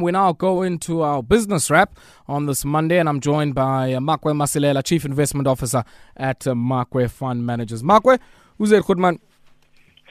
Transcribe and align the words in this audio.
We 0.00 0.12
now 0.12 0.32
go 0.32 0.62
into 0.62 1.02
our 1.02 1.22
business 1.22 1.70
wrap 1.70 1.98
on 2.28 2.46
this 2.46 2.64
Monday, 2.64 2.98
and 2.98 3.08
I'm 3.08 3.20
joined 3.20 3.54
by 3.54 3.92
uh, 3.92 4.00
Makwe 4.00 4.34
Masilela, 4.34 4.84
Chief 4.84 5.04
Investment 5.04 5.46
Officer 5.46 5.84
at 6.16 6.46
uh, 6.46 6.54
Makwe 6.54 7.10
Fund 7.10 7.46
Managers. 7.46 7.82
Makwe, 7.82 8.18
who's 8.58 8.70
there, 8.70 8.82
Khutman? 8.82 9.18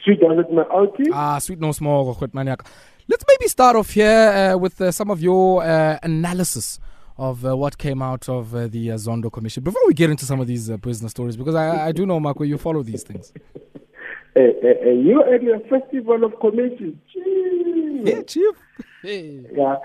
Sweet 0.04 0.20
does 0.20 0.38
it 0.38 0.52
my 0.52 0.62
outie? 0.64 1.10
Ah, 1.12 1.38
sweet 1.38 1.58
no 1.58 1.72
small, 1.72 2.16
yak. 2.44 2.62
Let's 3.08 3.24
maybe 3.28 3.48
start 3.48 3.76
off 3.76 3.90
here 3.90 4.52
uh, 4.54 4.58
with 4.58 4.80
uh, 4.80 4.90
some 4.92 5.10
of 5.10 5.20
your 5.22 5.62
uh, 5.62 5.98
analysis 6.02 6.78
of 7.18 7.44
uh, 7.44 7.56
what 7.56 7.78
came 7.78 8.02
out 8.02 8.28
of 8.28 8.54
uh, 8.54 8.66
the 8.68 8.90
uh, 8.92 8.94
Zondo 8.96 9.32
Commission. 9.32 9.62
Before 9.62 9.82
we 9.86 9.94
get 9.94 10.10
into 10.10 10.24
some 10.24 10.40
of 10.40 10.46
these 10.46 10.70
uh, 10.70 10.76
business 10.76 11.12
stories, 11.12 11.36
because 11.36 11.54
I, 11.54 11.86
I 11.88 11.92
do 11.92 12.04
know, 12.04 12.20
Makwe, 12.20 12.48
you 12.48 12.58
follow 12.58 12.82
these 12.82 13.02
things. 13.02 13.32
Uh, 14.36 14.40
uh, 14.40 14.42
uh, 14.42 14.90
you 14.90 15.22
at 15.32 15.42
your 15.42 15.60
festival 15.60 16.22
of 16.24 16.38
commission. 16.40 17.00
Gee. 17.12 18.02
Yeah, 18.04 18.22
Chief. 18.22 18.54
Hey. 19.02 19.44
Yeah. 19.52 19.76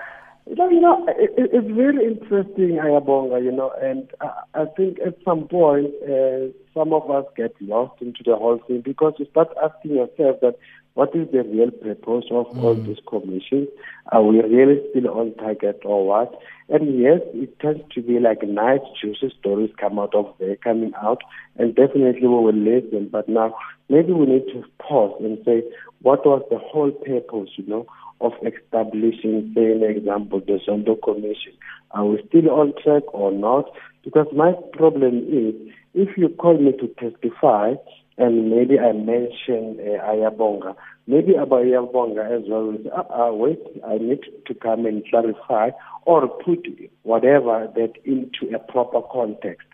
You 0.48 0.56
know, 0.56 0.68
you 0.70 0.80
know 0.80 1.06
it, 1.08 1.30
it- 1.36 1.50
it's 1.52 1.70
really 1.70 2.04
interesting, 2.04 2.70
Ayabonga, 2.82 3.42
you 3.44 3.52
know, 3.52 3.70
and 3.80 4.10
I, 4.20 4.62
I 4.62 4.64
think 4.76 4.98
at 5.00 5.14
some 5.24 5.46
point, 5.46 5.90
uh, 6.02 6.48
some 6.74 6.92
of 6.92 7.08
us 7.10 7.24
get 7.36 7.54
lost 7.60 8.02
into 8.02 8.22
the 8.24 8.34
whole 8.36 8.58
thing 8.66 8.80
because 8.80 9.14
you 9.18 9.26
start 9.30 9.48
asking 9.62 9.92
yourself 9.96 10.40
that 10.40 10.56
what 10.94 11.14
is 11.14 11.28
the 11.32 11.42
real 11.44 11.70
purpose 11.70 12.24
of 12.30 12.46
all 12.58 12.74
these 12.74 12.98
commissions? 13.08 13.68
Are 14.10 14.22
we 14.22 14.40
really 14.42 14.78
still 14.90 15.08
on 15.10 15.32
target 15.36 15.80
or 15.86 16.06
what? 16.06 16.34
And 16.68 17.00
yes, 17.00 17.20
it 17.32 17.58
tends 17.60 17.80
to 17.94 18.02
be 18.02 18.18
like 18.18 18.42
nice, 18.42 18.80
juicy 19.00 19.32
stories 19.38 19.70
come 19.78 19.98
out 19.98 20.14
of 20.14 20.34
there, 20.38 20.56
coming 20.56 20.92
out, 21.02 21.22
and 21.56 21.74
definitely 21.74 22.22
we 22.22 22.28
will 22.28 22.52
listen. 22.52 23.08
But 23.10 23.26
now, 23.28 23.54
maybe 23.88 24.12
we 24.12 24.26
need 24.26 24.46
to 24.48 24.64
pause 24.80 25.16
and 25.20 25.38
say, 25.46 25.62
what 26.02 26.26
was 26.26 26.42
the 26.50 26.58
whole 26.58 26.90
purpose, 26.90 27.50
you 27.56 27.64
know, 27.66 27.86
of 28.22 28.32
establishing, 28.42 29.52
say, 29.54 29.72
an 29.72 29.82
example, 29.82 30.40
the 30.40 30.58
Zondo 30.66 30.96
Commission? 31.02 31.52
Are 31.90 32.06
we 32.06 32.22
still 32.28 32.50
on 32.50 32.72
track 32.82 33.02
or 33.12 33.32
not? 33.32 33.66
Because 34.04 34.26
my 34.34 34.52
problem 34.72 35.18
is, 35.28 35.54
if 35.94 36.16
you 36.16 36.28
call 36.30 36.58
me 36.58 36.72
to 36.72 36.88
testify, 36.98 37.74
and 38.18 38.50
maybe 38.50 38.78
I 38.78 38.92
mention 38.92 39.78
uh, 39.80 40.04
Ayabonga, 40.04 40.74
maybe 41.06 41.34
about 41.34 41.64
Ayabonga 41.64 42.24
as 42.38 42.48
well, 42.48 42.74
say, 42.82 42.90
ah, 42.94 43.04
ah, 43.10 43.32
wait, 43.32 43.60
I 43.86 43.98
need 43.98 44.20
to 44.46 44.54
come 44.54 44.86
and 44.86 45.02
clarify 45.08 45.70
or 46.04 46.28
put 46.28 46.66
whatever 47.02 47.68
that 47.74 47.92
into 48.04 48.54
a 48.54 48.58
proper 48.58 49.00
context. 49.12 49.66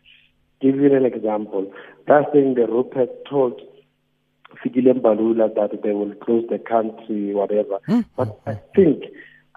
Give 0.61 0.77
you 0.77 0.95
an 0.95 1.05
example. 1.05 1.73
That 2.07 2.33
thing 2.33 2.55
the 2.55 2.67
Rupert 2.67 3.11
told 3.29 3.61
Fikile 4.69 5.01
Mbalula 5.01 5.55
that 5.55 5.83
they 5.83 5.93
will 5.93 6.15
close 6.17 6.45
the 6.51 6.59
country, 6.59 7.35
whatever. 7.35 7.79
Hmm. 7.87 8.01
But 8.17 8.41
I 8.47 8.61
think, 8.75 9.05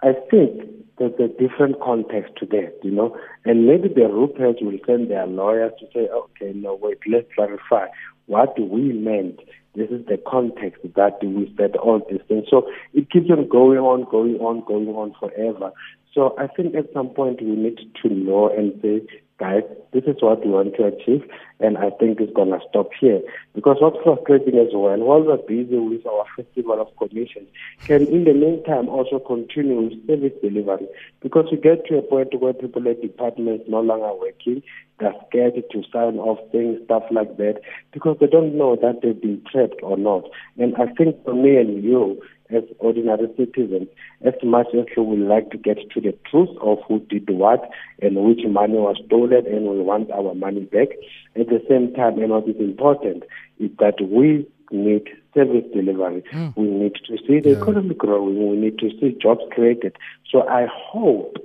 I 0.04 0.14
think 0.30 0.62
there's 0.98 1.14
a 1.20 1.28
different 1.28 1.80
context 1.82 2.34
to 2.38 2.46
that, 2.48 2.74
you 2.84 2.92
know. 2.92 3.18
And 3.46 3.66
maybe 3.66 3.90
the 3.90 4.08
Rupert 4.08 4.58
will 4.62 4.78
send 4.86 5.10
their 5.10 5.26
lawyers 5.26 5.72
to 5.80 5.88
say, 5.94 6.08
okay, 6.08 6.54
no, 6.56 6.76
wait, 6.76 7.00
let's 7.08 7.28
clarify 7.36 7.88
what 8.28 8.60
we 8.60 8.94
meant. 8.94 9.40
This 9.74 9.90
is 9.90 10.06
the 10.06 10.22
context 10.30 10.82
that 10.96 11.24
we 11.24 11.54
said 11.58 11.76
all 11.78 12.06
these 12.10 12.22
things. 12.28 12.46
So 12.50 12.70
it 12.94 13.10
keeps 13.10 13.30
on 13.32 13.48
going 13.48 13.80
on, 13.80 14.06
going 14.12 14.36
on, 14.36 14.64
going 14.66 14.90
on 14.90 15.16
forever. 15.20 15.72
So 16.14 16.36
I 16.38 16.48
think 16.48 16.76
at 16.76 16.92
some 16.94 17.10
point 17.10 17.42
we 17.42 17.56
need 17.56 17.80
to 18.02 18.10
know 18.10 18.50
and 18.50 18.78
say, 18.82 19.02
guys, 19.40 19.64
this 20.06 20.16
is 20.16 20.22
what 20.22 20.46
we 20.46 20.52
want 20.52 20.76
to 20.76 20.86
achieve, 20.86 21.24
and 21.60 21.78
I 21.78 21.90
think 21.92 22.20
it's 22.20 22.34
going 22.34 22.50
to 22.50 22.60
stop 22.70 22.90
here. 23.00 23.22
Because 23.54 23.78
what's 23.80 24.02
frustrating 24.04 24.58
as 24.60 24.74
well, 24.74 24.98
while 24.98 25.22
we're 25.22 25.38
busy 25.38 25.78
with 25.78 26.06
our 26.06 26.26
festival 26.36 26.82
of 26.82 26.96
commissions, 26.98 27.48
can 27.86 28.08
in 28.08 28.24
the 28.24 28.34
meantime 28.34 28.90
also 28.90 29.20
continue 29.20 29.82
with 29.82 30.08
service 30.08 30.34
delivery. 30.42 30.88
Because 31.22 31.46
we 31.52 31.58
get 31.58 31.86
to 31.88 31.98
a 31.98 32.02
point 32.02 32.40
where 32.40 32.54
people 32.54 32.88
at 32.88 33.02
departments 33.02 33.66
no 33.68 33.82
longer 33.82 34.14
working, 34.14 34.64
they're 35.00 35.14
scared 35.28 35.56
to 35.56 35.84
sign 35.92 36.18
off 36.18 36.40
things, 36.52 36.80
stuff 36.86 37.04
like 37.12 37.38
that, 37.38 37.62
because 37.92 38.18
they 38.20 38.28
don't 38.28 38.56
know 38.58 38.76
that 38.76 39.02
they've 39.02 39.20
been 39.20 39.42
trapped 39.52 39.82
or 39.84 39.98
not. 39.98 40.24
And 40.58 40.76
I 40.76 40.92
think 40.94 41.24
for 41.24 41.34
me 41.34 41.58
and 41.58 41.84
you, 41.84 42.22
as 42.54 42.64
ordinary 42.80 43.28
citizens, 43.38 43.88
as 44.24 44.34
much 44.44 44.68
as 44.74 44.86
we 44.98 45.04
would 45.04 45.28
like 45.28 45.50
to 45.52 45.58
get 45.58 45.78
to 45.92 46.02
the 46.02 46.16
truth 46.30 46.50
of 46.62 46.80
who 46.88 47.00
did 47.00 47.30
what 47.30 47.70
and 48.02 48.16
which 48.16 48.42
money 48.50 48.76
was 48.76 48.98
stolen 49.06 49.46
and 49.46 49.68
we 49.68 49.82
want 49.82 50.12
our 50.12 50.34
money 50.36 50.62
back, 50.62 50.90
at 51.36 51.48
the 51.48 51.62
same 51.70 51.94
time, 51.94 52.20
and 52.20 52.30
what 52.32 52.48
is 52.48 52.58
important 52.60 53.24
is 53.60 53.70
that 53.80 53.96
we 54.02 54.46
need 54.72 55.08
service 55.34 55.66
delivery. 55.74 56.24
Hmm. 56.32 56.50
We 56.56 56.68
need 56.68 56.96
to 57.08 57.18
see 57.28 57.40
the 57.40 57.60
economy 57.60 57.96
growing. 57.96 58.50
We 58.50 58.58
need 58.58 58.80
to 58.80 58.90
see 59.00 59.18
jobs 59.22 59.42
created. 59.52 59.96
So 60.30 60.48
I 60.48 60.68
hope 60.72 61.38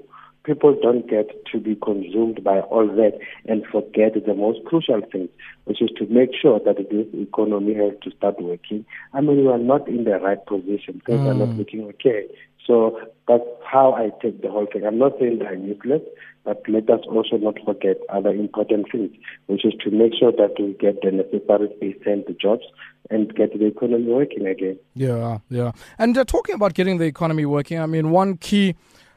people 0.47 0.79
don't 0.81 1.11
get 1.11 1.29
to 1.53 1.59
be 1.59 1.75
consumed 1.75 2.43
by 2.45 2.61
all 2.61 2.87
that 2.87 3.19
and 3.47 3.67
forget 3.67 4.15
the 4.25 4.35
most 4.35 4.65
crucial 4.65 5.03
things, 5.13 5.29
which 5.65 5.83
is 5.83 5.91
to 5.99 6.07
make 6.07 6.31
sure 6.41 6.61
that 6.65 6.77
this 6.77 7.07
economy 7.21 7.75
has 7.75 7.93
to 8.03 8.11
start 8.17 8.41
working. 8.41 8.87
I 9.13 9.21
mean, 9.21 9.45
we 9.45 9.49
are 9.51 9.59
not 9.59 9.89
in 9.89 10.05
the 10.05 10.19
right 10.19 10.45
position. 10.47 11.03
Things 11.05 11.27
are 11.27 11.35
not 11.35 11.49
looking 11.57 11.83
okay. 11.85 12.29
So 12.65 12.99
that's 13.29 13.45
how 13.65 13.95
I 13.95 14.11
take 14.23 14.43
the 14.43 14.51
whole 14.51 14.67
thing. 14.73 14.87
I'm 14.87 14.99
not 14.99 15.13
saying 15.21 15.39
they're 15.41 15.55
useless, 15.55 16.03
but 16.45 16.63
let 16.69 16.89
us 16.91 17.01
also 17.09 17.37
not 17.37 17.57
forget 17.65 17.99
other 18.09 18.31
important 18.31 18.87
things, 18.91 19.13
which 19.47 19.65
is 19.65 19.75
to 19.85 19.91
make 19.91 20.13
sure 20.19 20.33
that 20.33 20.55
we 20.59 20.75
get 20.75 21.03
the 21.03 21.11
necessary 21.11 21.69
decent 21.81 22.39
jobs 22.41 22.63
and 23.11 23.33
get 23.35 23.57
the 23.57 23.67
economy 23.67 24.13
working 24.13 24.47
again. 24.47 24.79
Yeah, 24.95 25.39
yeah. 25.49 25.73
And 25.99 26.17
uh, 26.17 26.25
talking 26.25 26.55
about 26.55 26.75
getting 26.75 26.99
the 26.99 27.05
economy 27.05 27.47
working, 27.47 27.81
I 27.81 27.87
mean, 27.87 28.11
one 28.11 28.37
key 28.37 28.75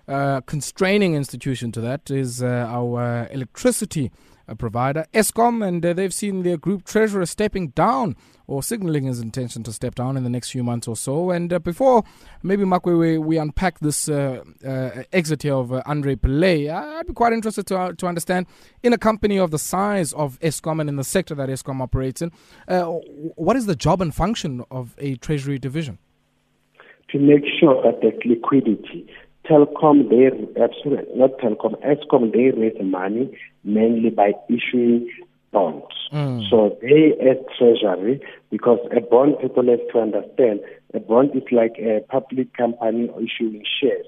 uh, 0.10 0.42
constraining 0.42 1.14
institution 1.14 1.72
to 1.72 1.82
that 1.82 2.10
is 2.10 2.42
uh, 2.42 2.48
our 2.68 3.00
uh, 3.00 3.28
electricity 3.30 4.12
uh, 4.48 4.56
provider, 4.56 5.06
Eskom, 5.14 5.66
and 5.66 5.86
uh, 5.86 5.94
they've 5.94 6.14
seen 6.14 6.42
their 6.42 6.58
group 6.58 6.84
treasurer 6.84 7.26
stepping 7.28 7.68
down 7.70 8.16
or 8.48 8.64
signaling 8.64 9.04
his 9.04 9.20
intention 9.20 9.62
to 9.62 9.72
step 9.72 9.94
down 9.94 10.18
in 10.18 10.24
the 10.24 10.30
next 10.30 10.50
few 10.50 10.64
months 10.64 10.88
or 10.88 10.96
so. 10.96 11.30
And 11.30 11.54
uh, 11.54 11.60
before 11.60 12.04
maybe, 12.42 12.64
Makwe, 12.64 12.98
we, 12.98 13.18
we 13.20 13.38
unpack 13.38 13.80
this 13.80 14.10
exit 14.10 15.44
here 15.44 15.54
of 15.54 15.72
Andre 15.86 16.16
Pillay, 16.16 16.74
I'd 16.74 17.06
be 17.06 17.14
quite 17.14 17.32
interested 17.32 17.68
to, 17.68 17.94
to 17.96 18.08
understand 18.08 18.48
in 18.82 18.92
a 18.94 18.98
company 18.98 19.38
of 19.38 19.52
the 19.52 19.60
size 19.60 20.12
of 20.14 20.40
Eskom 20.40 20.82
and 20.82 20.90
in 20.90 20.96
the 20.96 21.04
sector 21.04 21.36
that 21.36 21.50
Eskom 21.50 21.82
operates 21.82 22.24
in, 22.24 22.32
what 22.68 23.56
is 23.56 23.68
the 23.68 23.76
job 23.76 24.02
and 24.02 24.16
function 24.16 24.64
of 24.72 24.96
a 24.98 25.16
treasury 25.18 25.60
division? 25.60 26.00
to 27.12 27.18
make 27.18 27.44
sure 27.60 27.82
that 27.84 28.02
there's 28.02 28.22
liquidity. 28.26 29.08
Telcom, 29.50 30.10
they 30.10 30.28
absolutely 30.62 31.16
not 31.16 31.38
Telcom, 31.40 31.76
Eskom, 31.84 32.32
they 32.32 32.58
raise 32.58 32.78
money 32.82 33.36
mainly 33.64 34.10
by 34.10 34.34
issuing 34.48 35.10
bonds. 35.52 35.86
Mm. 36.14 36.50
So 36.50 36.78
they, 36.82 37.14
as 37.28 37.38
Treasury, 37.58 38.22
because 38.52 38.80
a 38.96 39.02
bond, 39.02 39.40
people 39.42 39.68
have 39.68 39.80
to 39.92 40.00
understand, 40.00 40.60
a 40.94 41.00
bond 41.00 41.32
is 41.36 41.44
like 41.52 41.76
a 41.80 42.02
public 42.10 42.54
company 42.56 43.10
issuing 43.18 43.64
shares. 43.80 44.06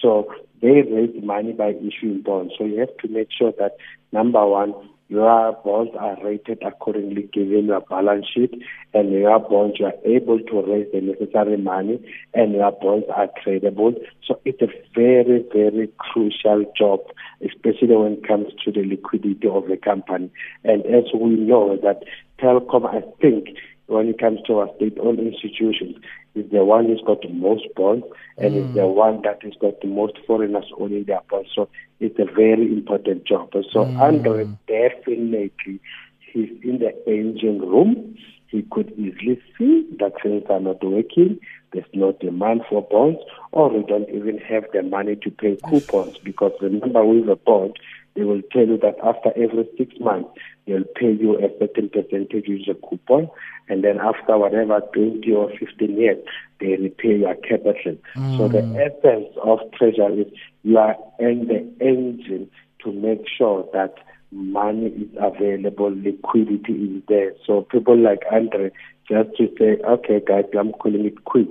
So 0.00 0.32
they 0.60 0.82
raise 0.82 1.22
money 1.22 1.52
by 1.52 1.70
issuing 1.70 2.22
bonds. 2.22 2.52
So 2.58 2.64
you 2.64 2.80
have 2.80 2.96
to 2.98 3.08
make 3.08 3.28
sure 3.36 3.52
that 3.58 3.76
number 4.12 4.44
one, 4.46 4.74
your 5.12 5.52
bonds 5.62 5.92
are 6.00 6.16
rated 6.24 6.62
accordingly 6.62 7.28
given 7.34 7.66
your 7.66 7.82
balance 7.82 8.24
sheet 8.32 8.54
and 8.94 9.12
your 9.12 9.38
bonds 9.40 9.76
you 9.78 9.84
are 9.84 9.92
able 10.06 10.38
to 10.38 10.62
raise 10.62 10.86
the 10.90 11.02
necessary 11.02 11.58
money 11.58 12.02
and 12.32 12.52
your 12.54 12.72
bonds 12.72 13.04
are 13.14 13.28
tradable. 13.44 13.92
So 14.26 14.40
it's 14.46 14.62
a 14.62 14.68
very, 14.94 15.44
very 15.52 15.90
crucial 15.98 16.64
job, 16.78 17.00
especially 17.44 17.94
when 17.94 18.12
it 18.14 18.26
comes 18.26 18.46
to 18.64 18.72
the 18.72 18.84
liquidity 18.84 19.48
of 19.48 19.68
the 19.68 19.76
company. 19.76 20.30
And 20.64 20.86
as 20.86 21.04
we 21.14 21.36
know 21.36 21.76
that 21.82 22.04
Telcom, 22.40 22.86
I 22.88 23.02
think, 23.20 23.48
when 23.88 24.08
it 24.08 24.18
comes 24.18 24.40
to 24.46 24.60
our 24.60 24.70
state-owned 24.76 25.20
institutions, 25.20 25.96
is 26.34 26.50
the 26.50 26.64
one 26.64 26.86
who's 26.86 27.02
got 27.06 27.22
the 27.22 27.28
most 27.28 27.66
bonds 27.76 28.06
and 28.38 28.54
is 28.54 28.74
the 28.74 28.80
mm. 28.80 28.94
one 28.94 29.20
that 29.22 29.42
has 29.42 29.52
got 29.60 29.80
the 29.80 29.88
most 29.88 30.18
foreigners 30.26 30.64
owning 30.78 31.04
their 31.04 31.20
bonds. 31.28 31.50
So 31.54 31.68
it's 32.00 32.18
a 32.18 32.24
very 32.24 32.66
important 32.72 33.24
job. 33.24 33.50
So 33.52 33.84
mm. 33.84 33.98
Andre 34.00 34.48
definitely 34.66 35.80
he's 36.32 36.50
in 36.62 36.78
the 36.78 36.92
engine 37.06 37.60
room. 37.60 38.16
He 38.48 38.62
could 38.70 38.90
easily 38.98 39.40
see 39.56 39.86
that 39.98 40.12
things 40.22 40.44
are 40.50 40.60
not 40.60 40.84
working. 40.84 41.38
There's 41.72 41.86
no 41.94 42.12
demand 42.12 42.62
for 42.68 42.82
bonds, 42.82 43.18
or 43.50 43.70
we 43.70 43.82
don't 43.84 44.10
even 44.10 44.36
have 44.38 44.64
the 44.74 44.82
money 44.82 45.16
to 45.16 45.30
pay 45.30 45.56
coupons. 45.70 46.18
Because 46.18 46.52
remember, 46.60 47.02
with 47.02 47.30
a 47.30 47.36
bond, 47.36 47.78
they 48.14 48.24
will 48.24 48.42
tell 48.52 48.66
you 48.66 48.78
that 48.78 48.96
after 49.02 49.30
every 49.36 49.68
six 49.78 49.94
months, 50.00 50.28
they'll 50.66 50.84
pay 50.96 51.12
you 51.12 51.38
a 51.38 51.48
certain 51.58 51.88
percentage 51.88 52.48
as 52.48 52.68
a 52.68 52.86
coupon, 52.86 53.28
and 53.68 53.82
then 53.82 53.98
after 54.00 54.36
whatever 54.36 54.80
20 54.92 55.32
or 55.32 55.50
15 55.58 55.96
years, 55.96 56.18
they 56.60 56.76
repay 56.76 57.18
your 57.18 57.34
capital. 57.36 57.96
So 58.36 58.48
the 58.48 58.58
mm. 58.58 58.76
essence 58.76 59.34
of 59.42 59.60
treasury 59.72 60.22
is 60.22 60.32
you 60.62 60.78
are 60.78 60.96
in 61.18 61.46
the 61.48 61.84
engine 61.84 62.50
to 62.84 62.92
make 62.92 63.24
sure 63.28 63.66
that 63.72 63.94
money 64.30 64.86
is 64.86 65.08
available, 65.20 65.94
liquidity 65.94 66.72
is 66.72 67.02
there. 67.08 67.32
So 67.46 67.62
people 67.62 67.96
like 67.96 68.20
Andre, 68.30 68.70
just 69.08 69.36
to 69.36 69.48
say, 69.58 69.78
okay, 69.86 70.22
guys, 70.26 70.44
I'm 70.58 70.72
calling 70.72 71.04
it 71.04 71.24
quits. 71.24 71.50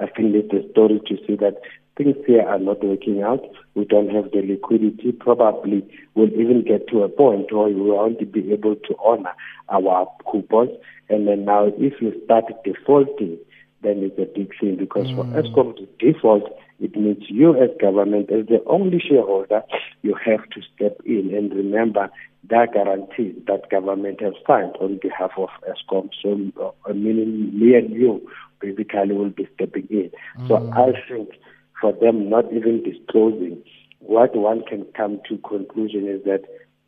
I 0.00 0.06
think 0.06 0.34
it's 0.34 0.52
a 0.52 0.70
story 0.70 1.00
to 1.06 1.16
see 1.26 1.36
that 1.36 1.60
things 2.02 2.16
here 2.26 2.42
are 2.42 2.58
not 2.58 2.82
working 2.82 3.22
out. 3.22 3.44
We 3.74 3.84
don't 3.84 4.08
have 4.10 4.30
the 4.30 4.42
liquidity. 4.42 5.12
Probably 5.12 5.86
we'll 6.14 6.32
even 6.32 6.64
get 6.66 6.88
to 6.88 7.02
a 7.02 7.08
point 7.08 7.52
where 7.52 7.68
we 7.68 7.74
won't 7.74 8.32
be 8.32 8.52
able 8.52 8.76
to 8.76 8.96
honor 9.04 9.34
our 9.68 10.08
coupons. 10.30 10.70
And 11.08 11.28
then 11.28 11.44
now, 11.44 11.66
if 11.66 12.00
you 12.00 12.18
start 12.24 12.44
defaulting, 12.64 13.38
then 13.82 14.02
it's 14.02 14.18
a 14.18 14.38
big 14.38 14.52
thing 14.60 14.76
because 14.76 15.08
mm. 15.08 15.16
for 15.16 15.24
Eskom 15.24 15.76
to 15.76 15.86
default, 15.98 16.44
it 16.80 16.96
means 16.96 17.24
you 17.28 17.54
as 17.60 17.70
government, 17.80 18.30
as 18.30 18.46
the 18.46 18.62
only 18.66 19.00
shareholder, 19.00 19.62
you 20.02 20.14
have 20.24 20.48
to 20.50 20.60
step 20.74 21.00
in 21.04 21.34
and 21.34 21.52
remember 21.52 22.08
that 22.48 22.72
guarantee 22.72 23.34
that 23.46 23.68
government 23.70 24.20
has 24.22 24.32
signed 24.46 24.74
on 24.80 24.98
behalf 25.02 25.32
of 25.36 25.50
Eskom. 25.68 26.08
So, 26.22 26.72
uh, 26.88 26.92
meaning 26.94 27.58
me 27.58 27.74
and 27.74 27.90
you 27.90 28.26
basically 28.60 29.12
will 29.12 29.30
be 29.30 29.48
stepping 29.54 29.86
in. 29.90 30.10
Mm. 30.38 30.48
So 30.48 30.72
I 30.72 30.92
think 31.08 31.30
for 31.80 31.92
them 31.92 32.28
not 32.28 32.52
even 32.52 32.82
disclosing, 32.82 33.62
what 34.00 34.34
one 34.36 34.62
can 34.68 34.84
come 34.96 35.20
to 35.28 35.38
conclusion 35.38 36.08
is 36.08 36.22
that 36.24 36.42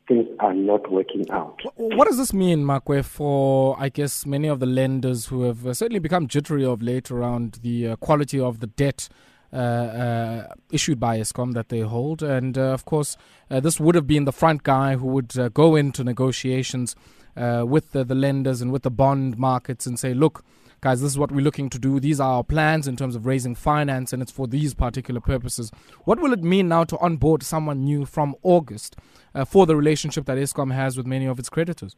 things 0.08 0.26
are 0.40 0.54
not 0.54 0.90
working 0.90 1.24
out. 1.30 1.60
What 1.76 2.08
does 2.08 2.18
this 2.18 2.32
mean, 2.32 2.64
Makwe, 2.64 3.04
for 3.04 3.76
I 3.78 3.88
guess 3.88 4.26
many 4.26 4.48
of 4.48 4.60
the 4.60 4.66
lenders 4.66 5.26
who 5.26 5.42
have 5.42 5.66
uh, 5.66 5.74
certainly 5.74 6.00
become 6.00 6.26
jittery 6.26 6.64
of 6.64 6.82
late 6.82 7.10
around 7.10 7.60
the 7.62 7.88
uh, 7.88 7.96
quality 7.96 8.40
of 8.40 8.60
the 8.60 8.66
debt? 8.66 9.08
Uh, 9.54 9.56
uh, 9.56 10.54
issued 10.70 10.98
by 10.98 11.18
Eskom 11.18 11.52
that 11.52 11.68
they 11.68 11.80
hold. 11.80 12.22
And 12.22 12.56
uh, 12.56 12.72
of 12.72 12.86
course, 12.86 13.18
uh, 13.50 13.60
this 13.60 13.78
would 13.78 13.94
have 13.94 14.06
been 14.06 14.24
the 14.24 14.32
front 14.32 14.62
guy 14.62 14.96
who 14.96 15.06
would 15.08 15.34
go 15.52 15.76
into 15.76 16.02
negotiations 16.02 16.96
with 17.36 17.92
the, 17.92 18.02
the, 18.02 18.14
lenders 18.14 18.62
and 18.62 18.72
with 18.72 18.82
the 18.82 18.90
bond 18.90 19.36
markets 19.36 19.86
and 19.86 19.98
say, 19.98 20.14
look, 20.14 20.42
guys, 20.82 21.00
this 21.00 21.12
is 21.12 21.18
what 21.18 21.30
we're 21.30 21.44
looking 21.44 21.70
to 21.70 21.78
do. 21.78 22.00
These 22.00 22.18
are 22.18 22.38
our 22.38 22.44
plans 22.44 22.88
in 22.88 22.96
terms 22.96 23.14
of 23.14 23.24
raising 23.24 23.54
finance, 23.54 24.12
and 24.12 24.20
it's 24.20 24.32
for 24.32 24.48
these 24.48 24.74
particular 24.74 25.20
purposes. 25.20 25.70
What 26.04 26.20
will 26.20 26.32
it 26.32 26.42
mean 26.42 26.68
now 26.68 26.82
to 26.84 26.98
onboard 26.98 27.44
someone 27.44 27.84
new 27.84 28.04
from 28.04 28.34
August 28.42 28.96
uh, 29.32 29.44
for 29.44 29.64
the 29.64 29.76
relationship 29.76 30.26
that 30.26 30.38
Eskom 30.38 30.74
has 30.74 30.96
with 30.96 31.06
many 31.06 31.26
of 31.26 31.38
its 31.38 31.48
creditors? 31.48 31.94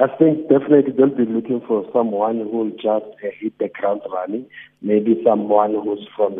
I 0.00 0.06
think 0.18 0.48
definitely 0.48 0.92
they'll 0.96 1.14
be 1.14 1.26
looking 1.26 1.60
for 1.68 1.84
someone 1.92 2.38
who 2.38 2.48
will 2.48 2.70
just 2.70 3.14
uh, 3.22 3.28
hit 3.38 3.58
the 3.58 3.68
ground 3.68 4.00
running, 4.10 4.46
maybe 4.80 5.20
someone 5.22 5.74
who's 5.74 6.08
from 6.16 6.34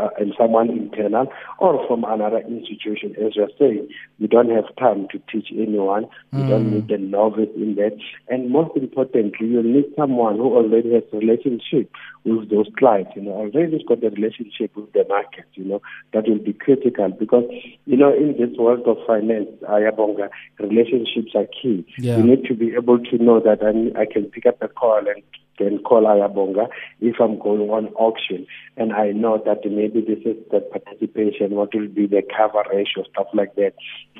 uh, 0.00 0.08
and 0.18 0.34
someone 0.38 0.70
internal 0.70 1.26
or 1.58 1.86
from 1.86 2.04
another 2.04 2.38
institution. 2.40 3.14
As 3.24 3.36
you're 3.36 3.50
saying, 3.58 3.88
we 4.18 4.26
don't 4.26 4.50
have 4.50 4.74
time 4.76 5.08
to 5.12 5.18
teach 5.30 5.48
anyone. 5.52 6.06
We 6.32 6.40
mm. 6.40 6.48
don't 6.48 6.72
need 6.72 6.90
a 6.90 6.98
novice 6.98 7.48
in 7.56 7.74
that. 7.76 7.96
And 8.28 8.50
most 8.50 8.76
importantly, 8.76 9.46
you 9.46 9.62
need 9.62 9.86
someone 9.96 10.36
who 10.36 10.54
already 10.56 10.94
has 10.94 11.04
a 11.12 11.16
relationship 11.16 11.90
with 12.24 12.50
those 12.50 12.66
clients, 12.76 13.12
you 13.16 13.22
know, 13.22 13.32
already 13.32 13.72
has 13.72 13.82
got 13.88 14.04
a 14.04 14.10
relationship 14.10 14.76
with 14.76 14.92
the 14.92 15.04
market, 15.08 15.46
you 15.54 15.64
know, 15.64 15.80
that 16.12 16.28
will 16.28 16.38
be 16.38 16.52
critical 16.52 17.08
because, 17.08 17.44
you 17.86 17.96
know, 17.96 18.12
in 18.12 18.36
this 18.38 18.56
world 18.58 18.86
of 18.86 18.98
finance, 19.06 19.48
Ayabonga, 19.68 20.28
relationships 20.58 21.32
are 21.34 21.46
key. 21.46 21.86
Yeah. 21.98 22.18
You 22.18 22.24
need 22.24 22.44
to 22.44 22.54
be 22.54 22.74
able 22.74 22.98
to 22.98 23.18
know 23.18 23.40
that 23.40 23.62
I, 23.62 24.00
I 24.00 24.06
can 24.06 24.26
pick 24.26 24.46
up 24.46 24.60
a 24.62 24.68
call 24.68 24.98
and 24.98 25.22
then 25.58 25.78
call 25.78 26.02
Ayabonga 26.04 26.68
if 27.00 27.16
I'm 27.20 27.38
going 27.38 27.70
on 27.70 27.88
auction 27.94 28.46
and 28.76 28.92
I 28.92 29.10
know 29.10 29.42
that 29.44 29.68
maybe 29.68 30.00
this 30.00 30.20
is 30.24 30.36
the 30.50 30.60
participation, 30.60 31.56
what 31.56 31.74
will 31.74 31.88
be 31.88 32.06
the 32.06 32.22
cover 32.36 32.62
ratio, 32.72 33.04
stuff 33.10 33.26
like 33.34 33.54
that. 33.56 33.74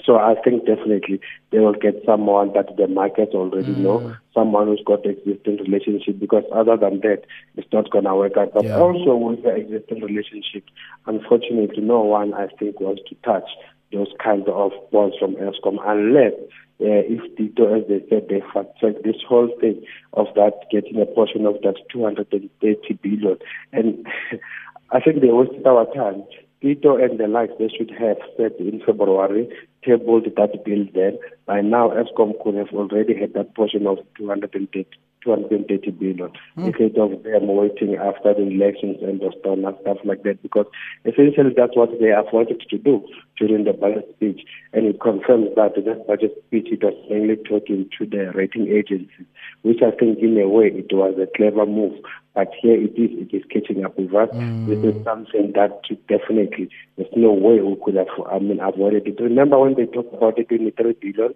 So 0.04 0.16
I 0.16 0.34
think 0.42 0.66
definitely 0.66 1.20
they 1.52 1.60
will 1.60 1.74
get 1.74 2.02
someone 2.04 2.52
that 2.54 2.76
the 2.76 2.88
market 2.88 3.30
already 3.34 3.74
mm. 3.74 3.78
know, 3.78 4.16
someone 4.34 4.66
who's 4.66 4.82
got 4.84 5.06
existing 5.06 5.58
relationship 5.58 6.18
because 6.18 6.44
other 6.52 6.76
than 6.76 7.00
that, 7.00 7.22
it's 7.56 7.72
not 7.72 7.90
going 7.90 8.04
to 8.04 8.14
work 8.14 8.36
out. 8.36 8.52
But 8.52 8.64
yeah. 8.64 8.78
also 8.78 9.14
with 9.16 9.42
the 9.42 9.54
existing 9.54 10.02
relationship, 10.02 10.64
unfortunately, 11.06 11.82
no 11.82 12.00
one 12.00 12.34
I 12.34 12.48
think 12.58 12.80
wants 12.80 13.02
to 13.08 13.14
touch 13.24 13.48
those 13.92 14.12
kinds 14.22 14.46
of 14.48 14.72
bonds 14.92 15.16
from 15.18 15.34
Eskom 15.36 15.78
unless 15.84 16.34
uh, 16.80 17.02
if 17.10 17.36
Tito, 17.36 17.74
as 17.74 17.88
they 17.88 18.04
said, 18.08 18.28
they 18.28 18.40
fact 18.54 18.78
check 18.80 19.02
this 19.02 19.16
whole 19.28 19.50
thing 19.60 19.82
of 20.12 20.26
that 20.36 20.52
getting 20.70 21.00
a 21.02 21.06
portion 21.06 21.44
of 21.44 21.54
that 21.62 21.74
230 21.92 22.94
billion. 23.02 23.36
And 23.72 24.06
I 24.92 25.00
think 25.00 25.20
they 25.20 25.32
wasted 25.32 25.66
our 25.66 25.86
time. 25.92 26.22
Tito 26.60 26.96
and 26.96 27.18
the 27.18 27.26
likes, 27.26 27.52
they 27.58 27.68
should 27.68 27.90
have 27.98 28.18
said 28.36 28.52
in 28.60 28.80
February, 28.86 29.48
tabled 29.84 30.26
that 30.36 30.64
bill 30.64 30.86
then. 30.94 31.18
By 31.46 31.62
now, 31.62 31.90
Eskom 31.90 32.40
could 32.42 32.54
have 32.54 32.70
already 32.72 33.18
had 33.18 33.34
that 33.34 33.54
portion 33.54 33.86
of 33.86 33.98
230 34.16 34.86
230 35.36 35.90
billion. 35.92 36.30
Mm. 36.56 36.66
instead 36.66 36.98
of 36.98 37.22
them 37.22 37.46
waiting 37.48 37.96
after 37.96 38.34
the 38.34 38.42
elections 38.42 38.96
and 39.02 39.20
the 39.20 39.32
storm 39.40 39.64
and 39.64 39.76
stuff 39.82 39.98
like 40.04 40.22
that 40.22 40.42
because 40.42 40.66
essentially 41.04 41.52
that's 41.56 41.76
what 41.76 41.90
they 42.00 42.08
have 42.08 42.26
wanted 42.32 42.60
to 42.68 42.78
do 42.78 43.06
during 43.38 43.64
the 43.64 43.72
budget 43.72 44.08
speech. 44.16 44.42
And 44.72 44.86
it 44.86 45.00
confirms 45.00 45.54
that 45.56 45.74
that 45.76 46.06
budget 46.06 46.32
speech 46.46 46.68
it 46.70 46.82
was 46.82 46.94
mainly 47.10 47.36
talking 47.36 47.88
to 47.98 48.06
the 48.06 48.32
rating 48.34 48.68
agencies 48.68 49.26
which 49.62 49.82
I 49.82 49.90
think 49.90 50.18
in 50.18 50.38
a 50.38 50.48
way 50.48 50.66
it 50.72 50.92
was 50.92 51.14
a 51.20 51.28
clever 51.36 51.66
move. 51.66 51.98
But 52.34 52.48
here 52.60 52.80
it 52.80 52.94
is 52.96 53.10
it 53.18 53.34
is 53.34 53.42
catching 53.50 53.84
up 53.84 53.98
with 53.98 54.14
us. 54.14 54.30
Mm. 54.32 54.66
this 54.68 54.94
is 54.94 55.04
something 55.04 55.52
that 55.54 55.82
definitely 56.08 56.70
there's 56.96 57.10
no 57.16 57.32
way 57.32 57.60
we 57.60 57.76
could 57.84 57.96
have 57.96 58.08
I 58.30 58.38
mean 58.38 58.60
avoided 58.60 59.06
it. 59.06 59.20
Remember 59.20 59.58
when 59.58 59.74
they 59.74 59.86
talked 59.86 60.14
about 60.14 60.36
the 60.36 60.44
23 60.44 60.92
billion 61.00 61.34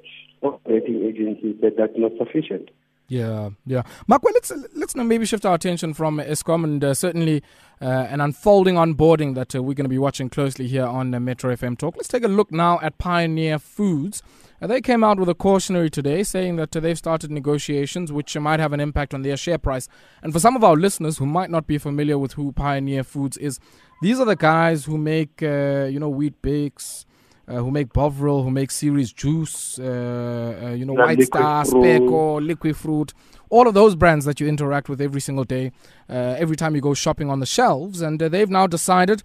rating 0.67 1.03
agencies 1.03 1.57
said 1.61 1.75
that's 1.77 1.93
not 1.97 2.13
sufficient 2.19 2.71
yeah, 3.13 3.51
yeah. 3.67 3.83
Mark, 4.07 4.23
well, 4.23 4.33
let's 4.33 4.51
let's 4.75 4.97
now 4.97 5.03
maybe 5.03 5.27
shift 5.27 5.45
our 5.45 5.55
attention 5.55 5.93
from 5.93 6.17
Eskom 6.17 6.65
and 6.65 6.83
uh, 6.83 6.95
certainly 6.95 7.43
uh, 7.83 8.07
an 8.09 8.23
unfolding 8.23 8.77
onboarding 8.77 9.35
that 9.35 9.55
uh, 9.55 9.63
we're 9.63 9.75
going 9.75 9.85
to 9.85 9.91
be 9.91 9.99
watching 9.99 10.31
closely 10.31 10.67
here 10.67 10.87
on 10.87 11.15
uh, 11.15 11.21
Metro 11.21 11.55
FM 11.55 11.77
Talk. 11.77 11.95
Let's 11.97 12.09
take 12.09 12.25
a 12.25 12.29
look 12.29 12.51
now 12.51 12.81
at 12.81 12.97
Pioneer 12.97 13.59
Foods. 13.59 14.23
Uh, 14.63 14.67
they 14.67 14.81
came 14.81 15.05
out 15.05 15.19
with 15.19 15.29
a 15.29 15.35
cautionary 15.35 15.91
today 15.91 16.23
saying 16.23 16.57
that 16.57 16.75
uh, 16.75 16.81
they've 16.81 16.97
started 16.97 17.31
negotiations 17.31 18.11
which 18.11 18.35
might 18.39 18.61
have 18.61 18.73
an 18.73 18.81
impact 18.81 19.13
on 19.13 19.21
their 19.21 19.37
share 19.37 19.59
price. 19.59 19.89
And 20.23 20.33
for 20.33 20.41
some 20.41 20.57
of 20.57 20.65
our 20.65 20.77
listeners 20.77 21.19
who 21.19 21.27
might 21.27 21.51
not 21.51 21.67
be 21.67 21.77
familiar 21.77 22.17
with 22.17 22.33
who 22.33 22.53
Pioneer 22.53 23.05
Foods 23.05 23.37
is, 23.37 23.61
these 24.01 24.21
are 24.21 24.27
the 24.27 24.37
guys 24.37 24.87
who 24.87 24.97
make, 24.97 25.43
you 25.43 26.01
know, 26.01 26.09
Weet-Bix 26.09 27.05
uh, 27.49 27.57
who 27.57 27.71
make 27.71 27.93
Bovril, 27.93 28.43
who 28.43 28.51
make 28.51 28.71
Ceres 28.71 29.13
Juice, 29.13 29.79
uh, 29.79 30.63
uh, 30.63 30.71
you 30.71 30.85
know, 30.85 30.97
yeah, 30.97 31.07
White 31.07 31.23
Star, 31.23 31.65
Spekko, 31.65 32.41
Liquifruit, 32.41 33.13
all 33.51 33.69
of 33.69 33.75
those 33.75 33.95
brands 33.95 34.25
that 34.25 34.41
you 34.41 34.49
interact 34.49 34.89
with 34.89 35.01
every 35.01 35.21
single 35.21 35.45
day, 35.45 35.73
uh, 36.09 36.37
every 36.39 36.57
time 36.57 36.75
you 36.75 36.81
go 36.81 36.95
shopping 36.95 37.31
on 37.31 37.41
the 37.41 37.47
shelves. 37.47 38.01
And 38.01 38.23
uh, 38.23 38.29
they've 38.29 38.49
now 38.49 38.67
decided 38.67 39.23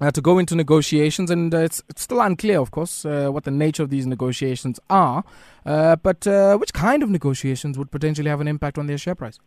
uh, 0.00 0.10
to 0.12 0.20
go 0.20 0.38
into 0.38 0.54
negotiations, 0.54 1.30
and 1.30 1.52
uh, 1.52 1.58
it's, 1.58 1.82
it's, 1.88 2.02
still 2.02 2.20
unclear, 2.20 2.60
of 2.60 2.70
course, 2.70 3.04
uh, 3.04 3.28
what 3.30 3.44
the 3.44 3.50
nature 3.50 3.82
of 3.82 3.90
these 3.90 4.06
negotiations 4.06 4.78
are. 4.88 5.24
but 5.64 6.26
which 6.60 6.72
kind 6.72 7.02
of 7.02 7.10
negotiations 7.10 7.76
would 7.76 7.90
potentially 7.90 8.30
have 8.30 8.40
an 8.40 8.48
impact 8.48 8.78
on 8.78 8.86
their 8.86 8.98
share 8.98 9.14
price? 9.14 9.38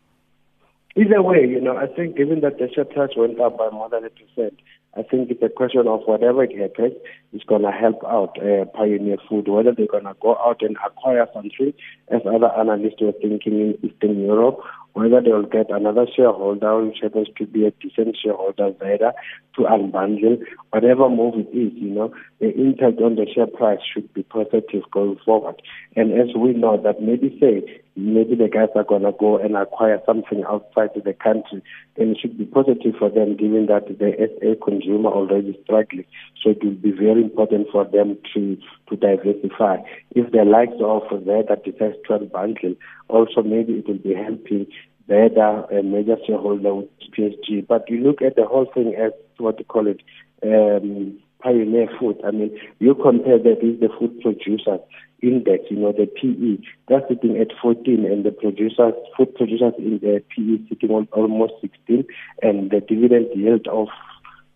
Either 0.97 1.21
way, 1.21 1.47
you 1.47 1.61
know, 1.61 1.77
I 1.77 1.87
think 1.87 2.17
given 2.17 2.41
that 2.41 2.57
the 2.57 2.69
share 2.73 2.83
price 2.83 3.11
went 3.15 3.39
up 3.39 3.57
by 3.57 3.69
more 3.69 3.87
than 3.87 4.03
a 4.03 4.09
percent, 4.09 4.59
I 4.97 5.03
think 5.03 5.31
it's 5.31 5.41
a 5.41 5.47
question 5.47 5.87
of 5.87 6.01
whatever 6.05 6.43
it 6.43 6.57
happens, 6.57 6.93
it's 7.31 7.45
going 7.45 7.61
to 7.61 7.71
help 7.71 8.03
out 8.05 8.37
uh, 8.41 8.65
Pioneer 8.65 9.17
Food, 9.29 9.47
whether 9.47 9.71
they're 9.71 9.87
going 9.87 10.03
to 10.03 10.15
go 10.21 10.35
out 10.35 10.61
and 10.61 10.75
acquire 10.85 11.25
something, 11.33 11.73
as 12.09 12.21
other 12.25 12.51
analysts 12.57 12.99
were 12.99 13.13
thinking 13.13 13.77
in 13.81 13.89
Eastern 13.89 14.19
Europe, 14.19 14.59
whether 14.93 15.21
they'll 15.21 15.43
get 15.43 15.69
another 15.69 16.05
shareholder, 16.13 16.83
which 16.83 16.97
happens 17.01 17.29
to 17.37 17.45
be 17.45 17.65
a 17.65 17.71
decent 17.71 18.17
shareholder 18.21 18.73
there, 18.81 19.13
to 19.55 19.61
unbundle, 19.61 20.41
whatever 20.71 21.09
move 21.09 21.35
it 21.37 21.57
is, 21.57 21.71
you 21.75 21.89
know, 21.89 22.13
the 22.39 22.53
impact 22.59 22.99
on 22.99 23.15
the 23.15 23.25
share 23.33 23.47
price 23.47 23.79
should 23.93 24.13
be 24.13 24.23
positive 24.23 24.83
going 24.91 25.17
forward. 25.23 25.61
And 25.95 26.11
as 26.11 26.35
we 26.35 26.51
know 26.51 26.81
that 26.83 27.01
maybe 27.01 27.37
say, 27.39 27.81
maybe 27.95 28.35
the 28.35 28.47
guys 28.47 28.69
are 28.75 28.83
going 28.83 29.03
to 29.03 29.11
go 29.19 29.37
and 29.37 29.55
acquire 29.55 29.99
something 30.05 30.43
outside 30.47 30.89
the 30.95 31.13
country, 31.13 31.61
then 31.95 32.11
it 32.11 32.17
should 32.21 32.37
be 32.37 32.45
positive 32.45 32.95
for 32.97 33.09
them 33.09 33.35
given 33.35 33.65
that 33.67 33.87
the 33.87 34.11
SA 34.17 34.63
consumer 34.63 35.09
already 35.09 35.59
struggling. 35.63 36.05
So 36.41 36.51
it 36.51 36.63
will 36.63 36.71
be 36.71 36.91
very 36.91 37.21
important 37.21 37.67
for 37.71 37.85
them 37.85 38.17
to, 38.33 38.57
to 38.89 38.95
diversify. 38.95 39.77
If 40.11 40.31
the 40.31 40.45
likes 40.45 40.79
of 40.79 41.03
there 41.25 41.43
that 41.43 41.63
decides 41.65 41.97
to 42.07 42.19
unbundle, 42.19 42.77
also 43.09 43.41
maybe 43.41 43.73
it 43.73 43.87
will 43.87 43.97
be 43.97 44.13
helping 44.13 44.67
better 45.07 45.65
a 45.71 45.83
major 45.83 46.15
shareholder 46.25 46.75
with 46.75 46.89
PSG. 47.17 47.67
But 47.67 47.89
you 47.89 47.97
look 47.97 48.21
at 48.21 48.35
the 48.35 48.45
whole 48.45 48.71
thing 48.73 48.95
as 48.95 49.11
what 49.37 49.59
you 49.59 49.65
call 49.65 49.87
it, 49.87 50.01
um, 50.43 51.19
pioneer 51.41 51.87
food. 51.99 52.19
I 52.25 52.31
mean, 52.31 52.57
you 52.79 52.95
compare 52.95 53.37
that 53.37 53.59
with 53.61 53.79
the 53.79 53.89
food 53.99 54.19
producers 54.21 54.79
index, 55.21 55.65
you 55.69 55.77
know, 55.77 55.91
the 55.91 56.07
PE, 56.07 56.63
that's 56.87 57.07
sitting 57.07 57.37
at 57.37 57.47
14 57.61 58.05
and 58.05 58.25
the 58.25 58.31
producers, 58.31 58.93
food 59.15 59.35
producers 59.35 59.73
in 59.77 59.99
the 59.99 60.23
PE 60.35 60.67
sitting 60.69 60.91
on 60.91 61.07
almost 61.11 61.53
16 61.61 62.05
and 62.41 62.71
the 62.71 62.81
dividend 62.81 63.27
yield 63.35 63.67
of 63.67 63.87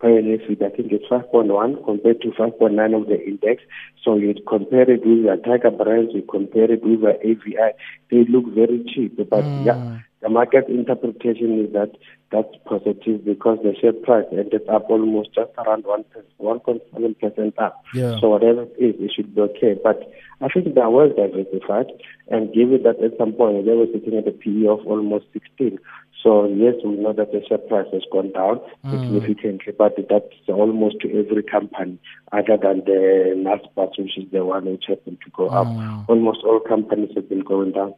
Pioneer 0.01 0.39
Food, 0.45 0.61
I 0.61 0.69
think 0.69 0.91
it's 0.91 1.05
5.1 1.05 1.85
compared 1.85 2.21
to 2.21 2.27
5.9 2.29 3.01
of 3.01 3.07
the 3.07 3.23
index. 3.25 3.63
So 4.03 4.17
you 4.17 4.35
compare 4.47 4.89
it 4.89 5.05
with 5.05 5.23
the 5.23 5.41
Tiger 5.43 5.71
brands, 5.71 6.13
you 6.13 6.23
compare 6.29 6.71
it 6.71 6.83
with 6.83 7.01
the 7.01 7.15
AVI, 7.25 7.73
they 8.11 8.25
look 8.29 8.53
very 8.53 8.83
cheap. 8.93 9.17
But 9.17 9.29
mm. 9.43 9.65
yeah, 9.65 9.99
the 10.25 10.29
market 10.31 10.67
interpretation 10.69 11.63
is 11.63 11.71
that 11.73 11.91
that's 12.31 12.49
positive 12.65 13.23
because 13.23 13.59
the 13.61 13.75
share 13.79 13.93
price 13.93 14.25
ended 14.31 14.67
up 14.67 14.89
almost 14.89 15.29
just 15.35 15.51
around 15.59 15.83
1.7% 15.83 17.53
up. 17.59 17.83
Yeah. 17.93 18.17
So 18.19 18.29
whatever 18.29 18.63
it 18.63 18.73
is, 18.79 18.95
it 18.97 19.11
should 19.15 19.35
be 19.35 19.41
okay. 19.41 19.75
But 19.83 20.11
I 20.41 20.47
think 20.47 20.73
they 20.73 20.81
are 20.81 20.89
well 20.89 21.09
diversified, 21.09 21.91
and 22.29 22.51
given 22.51 22.81
that 22.83 22.99
at 23.03 23.15
some 23.19 23.33
point 23.33 23.67
they 23.67 23.73
were 23.73 23.85
sitting 23.93 24.17
at 24.17 24.27
a 24.27 24.31
PE 24.31 24.65
of 24.65 24.79
almost 24.87 25.25
16. 25.33 25.77
So 26.23 26.47
yes, 26.47 26.73
we 26.83 26.95
know 26.95 27.13
that 27.13 27.31
the 27.31 27.45
share 27.47 27.59
price 27.59 27.85
has 27.93 28.01
gone 28.11 28.31
down 28.31 28.59
mm. 28.83 28.91
significantly, 28.91 29.73
but 29.77 29.93
that's 30.09 30.33
almost 30.47 31.01
to 31.01 31.19
every 31.19 31.43
company 31.43 31.99
other 32.31 32.57
than 32.57 32.81
the 32.83 33.35
Naspers, 33.37 33.91
which 33.99 34.17
is 34.17 34.25
the 34.31 34.43
one 34.43 34.65
which 34.65 34.85
happened 34.87 35.19
to 35.23 35.29
go 35.29 35.49
up. 35.49 35.67
Mm. 35.67 36.09
Almost 36.09 36.39
all 36.43 36.59
companies 36.61 37.11
have 37.13 37.29
been 37.29 37.41
going 37.41 37.73
down. 37.73 37.93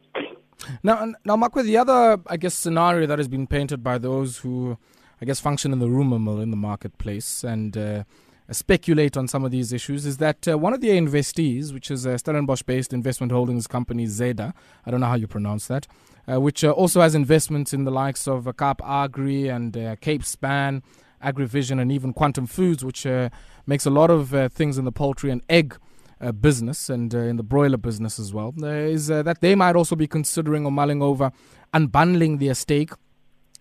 Now, 0.82 1.12
now, 1.24 1.36
Makwe, 1.36 1.64
the 1.64 1.76
other, 1.76 2.18
I 2.26 2.36
guess, 2.36 2.54
scenario 2.54 3.06
that 3.06 3.18
has 3.18 3.28
been 3.28 3.46
painted 3.46 3.82
by 3.82 3.98
those 3.98 4.38
who, 4.38 4.78
I 5.20 5.24
guess, 5.24 5.40
function 5.40 5.72
in 5.72 5.78
the 5.78 5.88
rumor 5.88 6.18
mill 6.18 6.40
in 6.40 6.50
the 6.50 6.56
marketplace 6.56 7.44
and 7.44 7.76
uh, 7.76 8.04
speculate 8.50 9.16
on 9.16 9.28
some 9.28 9.44
of 9.44 9.50
these 9.50 9.72
issues 9.72 10.06
is 10.06 10.16
that 10.18 10.48
uh, 10.48 10.56
one 10.56 10.72
of 10.72 10.80
the 10.80 10.88
investees, 10.88 11.72
which 11.72 11.90
is 11.90 12.06
a 12.06 12.18
Stellenbosch-based 12.18 12.92
investment 12.92 13.32
holdings 13.32 13.66
company, 13.66 14.06
Zeder, 14.06 14.52
I 14.86 14.90
don't 14.90 15.00
know 15.00 15.06
how 15.06 15.16
you 15.16 15.26
pronounce 15.26 15.66
that, 15.66 15.86
uh, 16.30 16.40
which 16.40 16.64
uh, 16.64 16.70
also 16.70 17.00
has 17.00 17.14
investments 17.14 17.72
in 17.72 17.84
the 17.84 17.90
likes 17.90 18.26
of 18.26 18.48
uh, 18.48 18.52
Kaap 18.52 18.80
Agri 18.84 19.48
and 19.48 19.76
uh, 19.76 19.96
Capespan, 19.96 20.82
AgriVision, 21.22 21.80
and 21.80 21.92
even 21.92 22.12
Quantum 22.12 22.46
Foods, 22.46 22.84
which 22.84 23.04
uh, 23.04 23.28
makes 23.66 23.84
a 23.84 23.90
lot 23.90 24.10
of 24.10 24.34
uh, 24.34 24.48
things 24.48 24.78
in 24.78 24.84
the 24.84 24.92
poultry 24.92 25.30
and 25.30 25.42
egg 25.48 25.76
uh, 26.20 26.32
business 26.32 26.90
and 26.90 27.14
uh, 27.14 27.18
in 27.18 27.36
the 27.36 27.42
broiler 27.42 27.76
business 27.76 28.18
as 28.18 28.32
well, 28.32 28.54
uh, 28.62 28.66
is 28.66 29.10
uh, 29.10 29.22
that 29.22 29.40
they 29.40 29.54
might 29.54 29.76
also 29.76 29.96
be 29.96 30.06
considering 30.06 30.64
or 30.64 30.72
mulling 30.72 31.02
over 31.02 31.30
unbundling 31.74 32.40
their 32.40 32.54
stake 32.54 32.90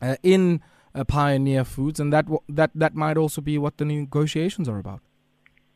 uh, 0.01 0.15
in 0.23 0.61
uh, 0.95 1.03
Pioneer 1.03 1.63
Foods, 1.63 1.99
and 1.99 2.11
that 2.13 2.25
w- 2.25 2.41
that 2.49 2.71
that 2.75 2.95
might 2.95 3.17
also 3.17 3.41
be 3.41 3.57
what 3.57 3.77
the 3.77 3.85
negotiations 3.85 4.67
are 4.67 4.79
about. 4.79 5.01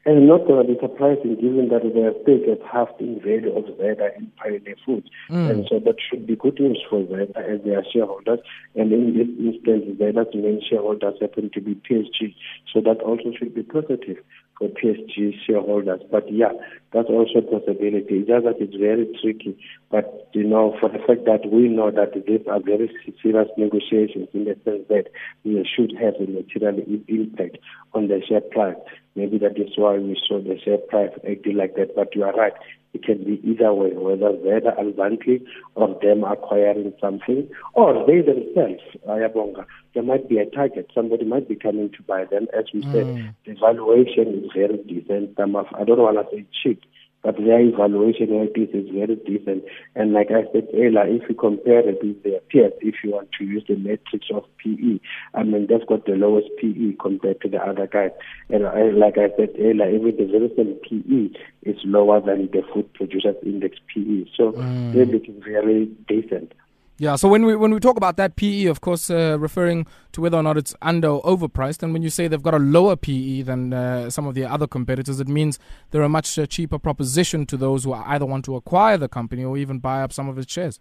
And 0.04 0.28
not 0.28 0.48
going 0.48 0.66
to 0.66 0.74
be 0.74 0.80
surprising 0.82 1.36
given 1.36 1.70
that 1.70 1.84
their 1.94 2.14
stake 2.24 2.50
has 2.50 2.58
halved 2.72 3.00
in 3.00 3.20
value 3.20 3.56
of 3.56 3.66
Zeder 3.78 4.18
in 4.18 4.32
Pioneer 4.36 4.76
Foods. 4.84 5.08
And 5.30 5.68
so 5.70 5.78
that 5.78 5.98
should 6.10 6.26
be 6.26 6.36
good 6.36 6.60
news 6.60 6.82
for 6.90 7.04
Zeder 7.04 7.38
as 7.38 7.64
their 7.64 7.86
shareholders. 7.94 8.40
And 8.76 8.92
in 8.92 9.14
this 9.16 9.28
instance, 9.38 10.02
Zeder's 10.02 10.34
main 10.34 10.60
shareholders 10.68 11.22
happen 11.22 11.52
to 11.54 11.62
be 11.62 11.76
PSG. 11.76 12.34
So 12.74 12.82
that 12.82 13.00
also 13.02 13.32
should 13.38 13.54
be 13.54 13.62
positive 13.62 14.18
for 14.62 14.70
PSG 14.70 15.34
shareholders. 15.46 16.02
But 16.12 16.32
yeah, 16.32 16.54
that's 16.94 17.10
also 17.10 17.40
a 17.40 17.42
possibility. 17.42 18.22
It's 18.22 18.28
just 18.30 18.46
that 18.46 18.62
it's 18.62 18.76
very 18.76 19.10
tricky. 19.20 19.58
But, 19.90 20.30
you 20.34 20.44
know, 20.44 20.78
for 20.80 20.90
the 20.90 21.00
fact 21.00 21.26
that 21.26 21.50
we 21.52 21.68
know 21.68 21.90
that 21.90 22.14
these 22.14 22.46
are 22.48 22.62
very 22.62 22.92
serious 23.24 23.48
negotiations 23.58 24.30
in 24.34 24.46
the 24.46 24.56
sense 24.64 24.86
that 24.90 25.06
we 25.44 25.66
should 25.66 25.98
have 26.00 26.14
a 26.22 26.30
material 26.30 26.78
impact 27.08 27.58
on 27.94 28.08
the 28.08 28.22
share 28.22 28.42
price. 28.42 28.78
Maybe 29.16 29.40
that 29.40 29.58
is 29.58 29.74
why 29.76 29.98
we 29.98 30.16
saw 30.28 30.40
the 30.40 30.60
share 30.64 30.78
price 30.78 31.12
acting 31.30 31.58
like 31.58 31.76
that. 31.76 31.96
But 31.96 32.16
you 32.16 32.24
are 32.24 32.34
right. 32.34 32.54
It 32.94 33.04
can 33.04 33.24
be 33.24 33.42
either 33.44 33.74
way, 33.74 33.92
whether 33.94 34.36
Zeder 34.44 34.78
unbundling 34.78 35.46
or 35.76 35.98
them 36.02 36.24
acquiring 36.24 36.94
something, 37.00 37.50
or 37.74 38.06
they 38.06 38.20
themselves, 38.20 38.84
Ayabonga, 39.08 39.66
there 39.94 40.04
might 40.04 40.30
be 40.30 40.38
a 40.38 40.46
target. 40.46 40.90
Somebody 40.94 41.26
might 41.26 41.48
be 41.48 41.56
coming 41.56 41.90
to 41.92 42.04
buy 42.04 42.26
them. 42.26 42.48
As 42.58 42.66
we 42.74 42.82
said, 42.84 43.06
mm. 43.06 43.36
the 43.46 43.54
valuation 43.54 44.44
is 44.44 44.52
very 44.56 44.78
decent. 44.78 45.36
Some 45.38 45.56
of, 45.56 45.68
I 45.78 45.84
don't 45.84 46.00
want 46.00 46.18
to 46.18 46.36
say 46.36 46.46
cheap, 46.64 46.84
but 47.24 47.38
their 47.38 47.60
evaluation 47.60 48.30
this 48.56 48.70
is 48.74 48.90
very 48.90 49.16
decent. 49.16 49.64
And 49.96 50.14
like 50.14 50.32
I 50.32 50.52
said 50.52 50.68
earlier, 50.74 51.06
if 51.06 51.30
you 51.30 51.36
compare 51.36 51.88
it 51.88 52.00
with 52.02 52.24
their 52.24 52.40
peers, 52.40 52.74
if 52.82 52.96
you 53.04 53.12
want 53.12 53.30
to 53.38 53.46
use 53.46 53.64
the 53.68 53.76
matrix 53.76 54.28
of 54.34 54.44
PE, 54.58 55.00
I 55.36 55.44
mean, 55.44 55.68
they've 55.68 55.86
got 55.86 56.06
the 56.06 56.14
lowest 56.14 56.48
PE 56.60 56.96
compared 57.00 57.42
to 57.42 57.50
the 57.50 57.58
other 57.58 57.86
guys. 57.86 58.12
And 58.50 58.66
I, 58.66 58.90
like 58.90 59.18
I 59.18 59.30
said 59.38 59.50
earlier, 59.60 59.90
even 59.90 60.18
the 60.18 60.26
Wilson 60.32 60.80
PE 60.84 61.70
is 61.70 61.78
lower 61.84 62.22
than 62.22 62.50
the 62.52 62.64
food 62.74 62.92
producers 62.94 63.36
index 63.46 63.78
PE. 63.94 64.26
So 64.36 64.54
mm. 64.54 64.94
they're 64.94 65.06
looking 65.06 65.42
very 65.44 65.86
decent. 66.08 66.54
Yeah, 67.02 67.16
so 67.16 67.28
when 67.28 67.46
we 67.48 67.56
when 67.56 67.74
we 67.74 67.80
talk 67.80 67.98
about 67.98 68.18
that 68.18 68.36
PE, 68.36 68.66
of 68.66 68.82
course, 68.82 69.10
uh, 69.10 69.36
referring 69.40 69.88
to 70.12 70.22
whether 70.22 70.38
or 70.38 70.44
not 70.44 70.56
it's 70.56 70.76
under 70.84 71.08
or 71.08 71.24
overpriced, 71.24 71.82
and 71.82 71.94
when 71.94 72.04
you 72.04 72.12
say 72.12 72.28
they've 72.28 72.44
got 72.44 72.54
a 72.54 72.60
lower 72.60 72.96
PE 72.96 73.42
than 73.42 73.74
uh, 73.74 74.12
some 74.12 74.28
of 74.28 74.36
the 74.36 74.46
other 74.46 74.68
competitors, 74.68 75.20
it 75.20 75.28
means 75.28 75.58
they're 75.90 76.04
a 76.04 76.10
much 76.10 76.38
uh, 76.38 76.46
cheaper 76.46 76.78
proposition 76.78 77.48
to 77.48 77.58
those 77.58 77.86
who 77.86 77.94
either 77.94 78.28
want 78.28 78.46
to 78.46 78.56
acquire 78.56 78.98
the 78.98 79.10
company 79.10 79.44
or 79.44 79.58
even 79.58 79.80
buy 79.80 80.04
up 80.04 80.14
some 80.14 80.30
of 80.30 80.38
its 80.38 80.54
shares. 80.54 80.80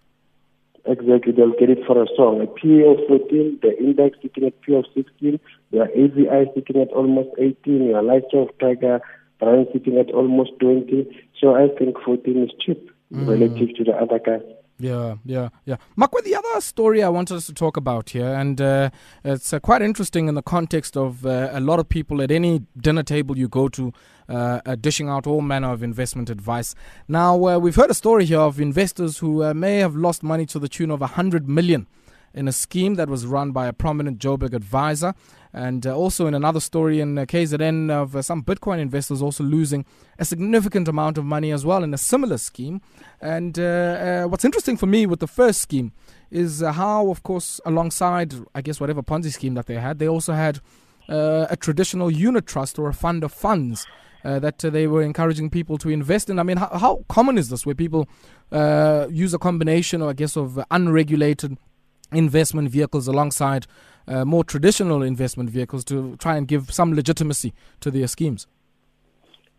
Exactly, 0.84 1.32
they'll 1.32 1.58
get 1.58 1.70
it 1.70 1.78
for 1.86 2.02
a 2.02 2.06
song. 2.14 2.42
A 2.42 2.46
PE 2.46 2.84
of 2.84 2.98
14, 3.08 3.60
the 3.62 3.78
index 3.78 4.18
sitting 4.20 4.44
at 4.44 4.60
P 4.60 4.74
of 4.74 4.84
16, 4.92 5.40
your 5.70 5.88
AVI 5.88 6.50
sitting 6.54 6.82
at 6.82 6.88
almost 6.88 7.30
18, 7.38 7.82
your 7.82 8.02
Light 8.02 8.24
of 8.34 8.50
Tiger 8.58 9.00
Brand 9.38 9.68
sitting 9.72 9.96
at 9.96 10.10
almost 10.10 10.50
20. 10.60 11.32
So 11.40 11.54
I 11.54 11.68
think 11.78 11.96
14 12.04 12.42
is 12.42 12.50
cheap 12.60 12.90
relative 13.10 13.74
to 13.76 13.84
the 13.84 13.92
other 13.92 14.18
guys. 14.18 14.42
Yeah, 14.80 15.16
yeah, 15.26 15.50
yeah. 15.66 15.76
Makwe, 15.96 16.24
the 16.24 16.34
other 16.34 16.60
story 16.60 17.02
I 17.02 17.10
wanted 17.10 17.36
us 17.36 17.46
to 17.46 17.52
talk 17.52 17.76
about 17.76 18.10
here, 18.10 18.32
and 18.34 18.60
uh, 18.60 18.90
it's 19.22 19.52
uh, 19.52 19.60
quite 19.60 19.82
interesting 19.82 20.26
in 20.26 20.34
the 20.34 20.42
context 20.42 20.96
of 20.96 21.26
uh, 21.26 21.50
a 21.52 21.60
lot 21.60 21.78
of 21.78 21.88
people 21.88 22.22
at 22.22 22.30
any 22.30 22.62
dinner 22.80 23.02
table 23.02 23.36
you 23.36 23.46
go 23.46 23.68
to 23.68 23.92
uh, 24.30 24.76
dishing 24.80 25.08
out 25.08 25.26
all 25.26 25.42
manner 25.42 25.70
of 25.70 25.82
investment 25.82 26.30
advice. 26.30 26.74
Now, 27.08 27.34
uh, 27.46 27.58
we've 27.58 27.74
heard 27.74 27.90
a 27.90 27.94
story 27.94 28.24
here 28.24 28.40
of 28.40 28.58
investors 28.60 29.18
who 29.18 29.42
uh, 29.44 29.52
may 29.52 29.78
have 29.78 29.94
lost 29.94 30.22
money 30.22 30.46
to 30.46 30.58
the 30.58 30.68
tune 30.68 30.90
of 30.90 31.00
100 31.00 31.48
million 31.48 31.86
in 32.34 32.48
a 32.48 32.52
scheme 32.52 32.94
that 32.94 33.08
was 33.08 33.26
run 33.26 33.52
by 33.52 33.66
a 33.66 33.72
prominent 33.72 34.18
Joburg 34.18 34.54
advisor. 34.54 35.14
And 35.52 35.86
uh, 35.86 35.96
also 35.96 36.26
in 36.26 36.34
another 36.34 36.60
story 36.60 37.00
in 37.00 37.18
uh, 37.18 37.24
KZN 37.24 37.90
of 37.90 38.14
uh, 38.14 38.22
some 38.22 38.44
Bitcoin 38.44 38.78
investors 38.78 39.20
also 39.20 39.42
losing 39.42 39.84
a 40.18 40.24
significant 40.24 40.86
amount 40.86 41.18
of 41.18 41.24
money 41.24 41.50
as 41.50 41.66
well 41.66 41.82
in 41.82 41.92
a 41.92 41.98
similar 41.98 42.38
scheme. 42.38 42.80
And 43.20 43.58
uh, 43.58 43.62
uh, 43.62 44.24
what's 44.28 44.44
interesting 44.44 44.76
for 44.76 44.86
me 44.86 45.06
with 45.06 45.18
the 45.18 45.26
first 45.26 45.60
scheme 45.60 45.92
is 46.30 46.62
uh, 46.62 46.72
how, 46.72 47.10
of 47.10 47.24
course, 47.24 47.60
alongside, 47.66 48.34
I 48.54 48.62
guess, 48.62 48.80
whatever 48.80 49.02
Ponzi 49.02 49.32
scheme 49.32 49.54
that 49.54 49.66
they 49.66 49.74
had, 49.74 49.98
they 49.98 50.08
also 50.08 50.32
had 50.32 50.60
a 51.08 51.56
traditional 51.58 52.08
unit 52.08 52.46
trust 52.46 52.78
or 52.78 52.88
a 52.88 52.94
fund 52.94 53.24
of 53.24 53.32
funds. 53.32 53.84
Uh, 54.22 54.38
that 54.38 54.62
uh, 54.62 54.68
they 54.68 54.86
were 54.86 55.00
encouraging 55.00 55.48
people 55.48 55.78
to 55.78 55.88
invest 55.88 56.28
in. 56.28 56.38
I 56.38 56.42
mean, 56.42 56.58
how, 56.58 56.68
how 56.78 57.04
common 57.08 57.38
is 57.38 57.48
this 57.48 57.64
where 57.64 57.74
people 57.74 58.06
uh, 58.52 59.06
use 59.10 59.32
a 59.32 59.38
combination, 59.38 60.02
or 60.02 60.10
I 60.10 60.12
guess, 60.12 60.36
of 60.36 60.62
unregulated 60.70 61.56
investment 62.12 62.70
vehicles 62.70 63.06
alongside 63.06 63.66
uh, 64.06 64.24
more 64.24 64.44
traditional 64.44 65.02
investment 65.02 65.50
vehicles 65.50 65.84
to 65.84 66.16
try 66.16 66.36
and 66.36 66.48
give 66.48 66.72
some 66.72 66.94
legitimacy 66.94 67.52
to 67.80 67.90
their 67.90 68.06
schemes? 68.06 68.46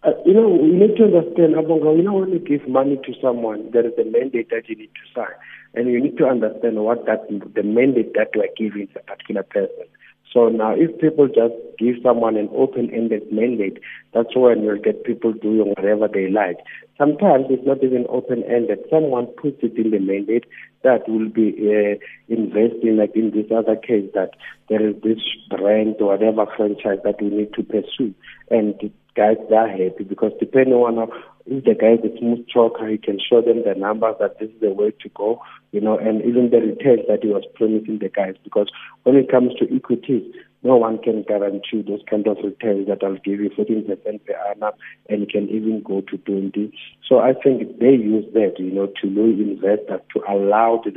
Uh, 0.03 0.11
you 0.25 0.33
know, 0.33 0.49
we 0.49 0.71
need 0.71 0.95
to 0.97 1.03
understand, 1.03 1.53
Abonga, 1.53 1.95
you 1.95 2.01
know, 2.01 2.13
when 2.13 2.31
you 2.31 2.39
give 2.39 2.67
money 2.67 2.99
to 3.05 3.13
someone, 3.21 3.69
there 3.71 3.85
is 3.85 3.93
a 3.99 4.03
mandate 4.03 4.49
that 4.49 4.67
you 4.67 4.75
need 4.75 4.89
to 4.95 5.13
sign. 5.13 5.35
And 5.75 5.87
you 5.87 6.01
need 6.01 6.17
to 6.17 6.25
understand 6.25 6.77
what 6.83 7.05
that 7.05 7.27
the 7.29 7.63
mandate 7.63 8.13
that 8.15 8.29
you 8.33 8.41
are 8.41 8.49
giving 8.57 8.87
to 8.87 8.99
a 8.99 9.03
particular 9.03 9.43
person. 9.43 9.85
So 10.31 10.47
now, 10.47 10.73
if 10.73 10.97
people 10.99 11.27
just 11.27 11.53
give 11.77 11.95
someone 12.01 12.37
an 12.37 12.49
open-ended 12.55 13.31
mandate, 13.31 13.79
that's 14.13 14.33
when 14.35 14.63
you'll 14.63 14.79
get 14.79 15.03
people 15.03 15.33
doing 15.33 15.73
whatever 15.75 16.07
they 16.07 16.29
like. 16.29 16.57
Sometimes 16.97 17.47
it's 17.49 17.65
not 17.65 17.83
even 17.83 18.05
open-ended. 18.07 18.79
Someone 18.89 19.25
puts 19.25 19.57
it 19.61 19.77
in 19.77 19.91
the 19.91 19.99
mandate 19.99 20.45
that 20.83 21.07
will 21.09 21.27
be 21.27 21.51
uh, 21.67 21.99
investing, 22.29 22.95
like 22.97 23.15
in 23.15 23.31
this 23.31 23.51
other 23.51 23.75
case, 23.75 24.09
that 24.13 24.31
there 24.69 24.87
is 24.87 24.95
this 25.03 25.19
brand 25.49 25.95
or 25.99 26.15
whatever 26.15 26.45
franchise 26.55 26.99
that 27.03 27.21
we 27.21 27.29
need 27.29 27.53
to 27.55 27.63
pursue. 27.63 28.13
And 28.49 28.75
the 28.79 28.91
guys, 29.15 29.37
they're 29.49 29.67
happy 29.67 30.05
because 30.07 30.31
depending 30.39 30.75
on 30.75 31.09
if 31.45 31.63
the 31.65 31.75
guy 31.75 31.93
is 31.93 32.11
a 32.11 32.17
smooth 32.17 32.47
talker, 32.53 32.87
he 32.87 32.97
can 32.97 33.19
show 33.19 33.41
them 33.41 33.63
the 33.65 33.75
numbers 33.75 34.15
that 34.19 34.39
this 34.39 34.49
is 34.49 34.61
the 34.61 34.71
way 34.71 34.91
to 35.01 35.09
go, 35.09 35.41
you 35.71 35.81
know, 35.81 35.97
and 35.97 36.21
even 36.23 36.49
the 36.49 36.57
returns 36.57 37.07
that 37.07 37.23
he 37.23 37.29
was 37.29 37.43
promising 37.55 37.99
the 37.99 38.09
guys. 38.09 38.35
Because 38.43 38.67
when 39.03 39.15
it 39.15 39.31
comes 39.31 39.53
to 39.55 39.75
equities, 39.75 40.23
no 40.63 40.75
one 40.75 40.99
can 40.99 41.23
guarantee 41.23 41.81
those 41.81 42.01
kind 42.09 42.27
of 42.27 42.37
returns 42.43 42.87
that 42.87 43.03
I'll 43.03 43.15
give 43.15 43.39
you 43.39 43.49
14% 43.49 43.87
per 44.25 44.33
annum 44.51 44.73
and 45.09 45.29
can 45.29 45.49
even 45.49 45.81
go 45.81 46.01
to 46.01 46.17
20. 46.17 46.71
So 47.07 47.19
I 47.19 47.33
think 47.33 47.79
they 47.79 47.93
use 47.93 48.25
that, 48.33 48.55
you 48.59 48.71
know, 48.71 48.87
to 49.01 49.07
lure 49.07 49.31
investors 49.31 50.01
to 50.13 50.23
allow 50.29 50.81
to, 50.83 50.91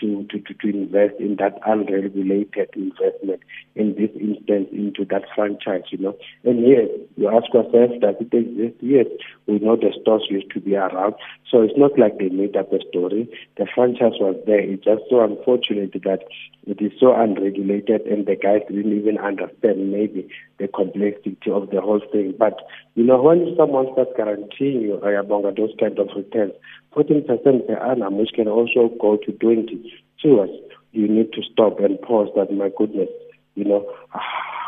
to, 0.00 0.24
to, 0.30 0.38
to 0.40 0.68
invest 0.68 1.14
in 1.18 1.36
that 1.36 1.58
unregulated 1.66 2.68
investment, 2.74 3.40
in 3.74 3.94
this 3.94 4.10
instance, 4.20 4.68
into 4.72 5.04
that 5.10 5.22
franchise, 5.34 5.82
you 5.90 5.98
know. 5.98 6.16
And 6.44 6.66
yes, 6.66 6.88
you 7.16 7.28
ask 7.28 7.52
yourself, 7.52 8.00
does 8.00 8.16
it 8.20 8.34
exist? 8.34 8.76
Yes, 8.80 9.06
we 9.46 9.58
know 9.58 9.76
the 9.76 9.92
stores 10.00 10.26
used 10.30 10.50
to 10.52 10.60
be 10.60 10.76
around. 10.76 11.14
So 11.50 11.62
it's 11.62 11.76
not 11.76 11.98
like 11.98 12.18
they 12.18 12.28
made 12.28 12.56
up 12.56 12.72
a 12.72 12.78
story. 12.88 13.28
The 13.56 13.66
franchise 13.74 14.18
was 14.20 14.36
there. 14.46 14.60
It's 14.60 14.84
just 14.84 15.02
so 15.10 15.22
unfortunate 15.22 15.92
that 15.92 16.24
it 16.66 16.80
is 16.80 16.92
so 16.98 17.14
unregulated 17.14 18.02
and 18.02 18.26
the 18.26 18.36
guys 18.36 18.62
didn't 18.68 18.96
even 18.96 19.18
understand 19.18 19.92
maybe 19.92 20.28
the 20.58 20.68
complexity 20.68 21.50
of 21.50 21.70
the 21.70 21.80
whole 21.80 22.00
thing. 22.12 22.34
But, 22.38 22.58
you 22.94 23.04
know, 23.04 23.20
when 23.22 23.54
someone 23.56 23.88
starts 23.92 24.12
guaranteeing 24.16 24.80
you, 24.80 25.00
Ayabonga, 25.02 25.56
those 25.56 25.74
kind 25.78 25.98
of 25.98 26.08
returns, 26.16 26.52
14% 26.96 27.66
per 27.66 27.74
annum, 27.74 28.18
which 28.18 28.30
can 28.34 28.48
also 28.48 28.90
go 29.00 29.16
to 29.16 29.32
20, 29.32 29.92
to 30.24 30.40
us, 30.40 30.50
you 30.92 31.06
need 31.06 31.32
to 31.32 31.42
stop 31.52 31.78
and 31.80 32.00
pause 32.00 32.28
that, 32.34 32.52
my 32.52 32.70
goodness, 32.76 33.08
you 33.54 33.64
know, 33.64 33.86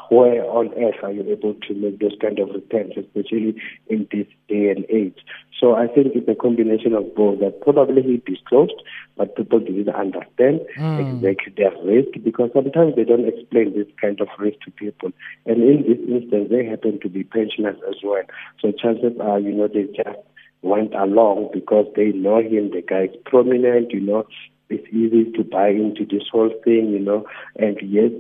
where 0.09 0.45
on 0.45 0.73
earth 0.75 1.03
are 1.03 1.11
you 1.11 1.23
able 1.31 1.55
to 1.55 1.75
make 1.75 1.99
those 1.99 2.15
kind 2.21 2.39
of 2.39 2.49
returns, 2.51 2.93
especially 2.97 3.57
in 3.89 4.07
this 4.13 4.27
day 4.49 4.71
and 4.71 4.87
age? 4.89 5.19
So 5.59 5.75
I 5.75 5.89
think 5.89 6.15
it's 6.15 6.29
a 6.29 6.35
combination 6.35 6.95
of 6.95 7.15
both 7.15 7.41
that 7.41 7.61
probably 7.63 8.03
he 8.03 8.23
disclosed, 8.31 8.81
but 9.17 9.35
people 9.37 9.59
didn't 9.59 9.89
understand 9.89 10.61
mm. 10.79 11.01
exactly 11.01 11.55
their 11.57 11.73
risk 11.83 12.23
because 12.23 12.51
sometimes 12.53 12.95
they 12.95 13.05
don't 13.05 13.27
explain 13.27 13.75
this 13.75 13.89
kind 14.01 14.21
of 14.21 14.29
risk 14.39 14.61
to 14.65 14.71
people. 14.71 15.11
And 15.47 15.63
in 15.63 15.83
this 15.83 15.99
instance, 16.23 16.49
they 16.51 16.65
happen 16.65 17.01
to 17.01 17.09
be 17.09 17.25
pensioners 17.25 17.79
as 17.89 17.97
well. 18.05 18.23
So 18.61 18.71
chances 18.73 19.19
are, 19.21 19.41
you 19.41 19.53
know, 19.53 19.67
they 19.67 19.85
just 19.85 20.21
went 20.63 20.95
along 20.95 21.51
because 21.53 21.87
they 21.97 22.13
know 22.13 22.39
him, 22.39 22.71
the 22.71 22.83
guy 22.87 23.05
is 23.05 23.17
prominent, 23.25 23.93
you 23.93 24.01
know, 24.01 24.27
it's 24.69 24.87
easy 24.89 25.31
to 25.33 25.45
buy 25.45 25.69
into 25.69 26.05
this 26.05 26.25
whole 26.31 26.53
thing, 26.65 26.91
you 26.91 26.99
know, 26.99 27.27
and 27.57 27.79
yes, 27.83 28.11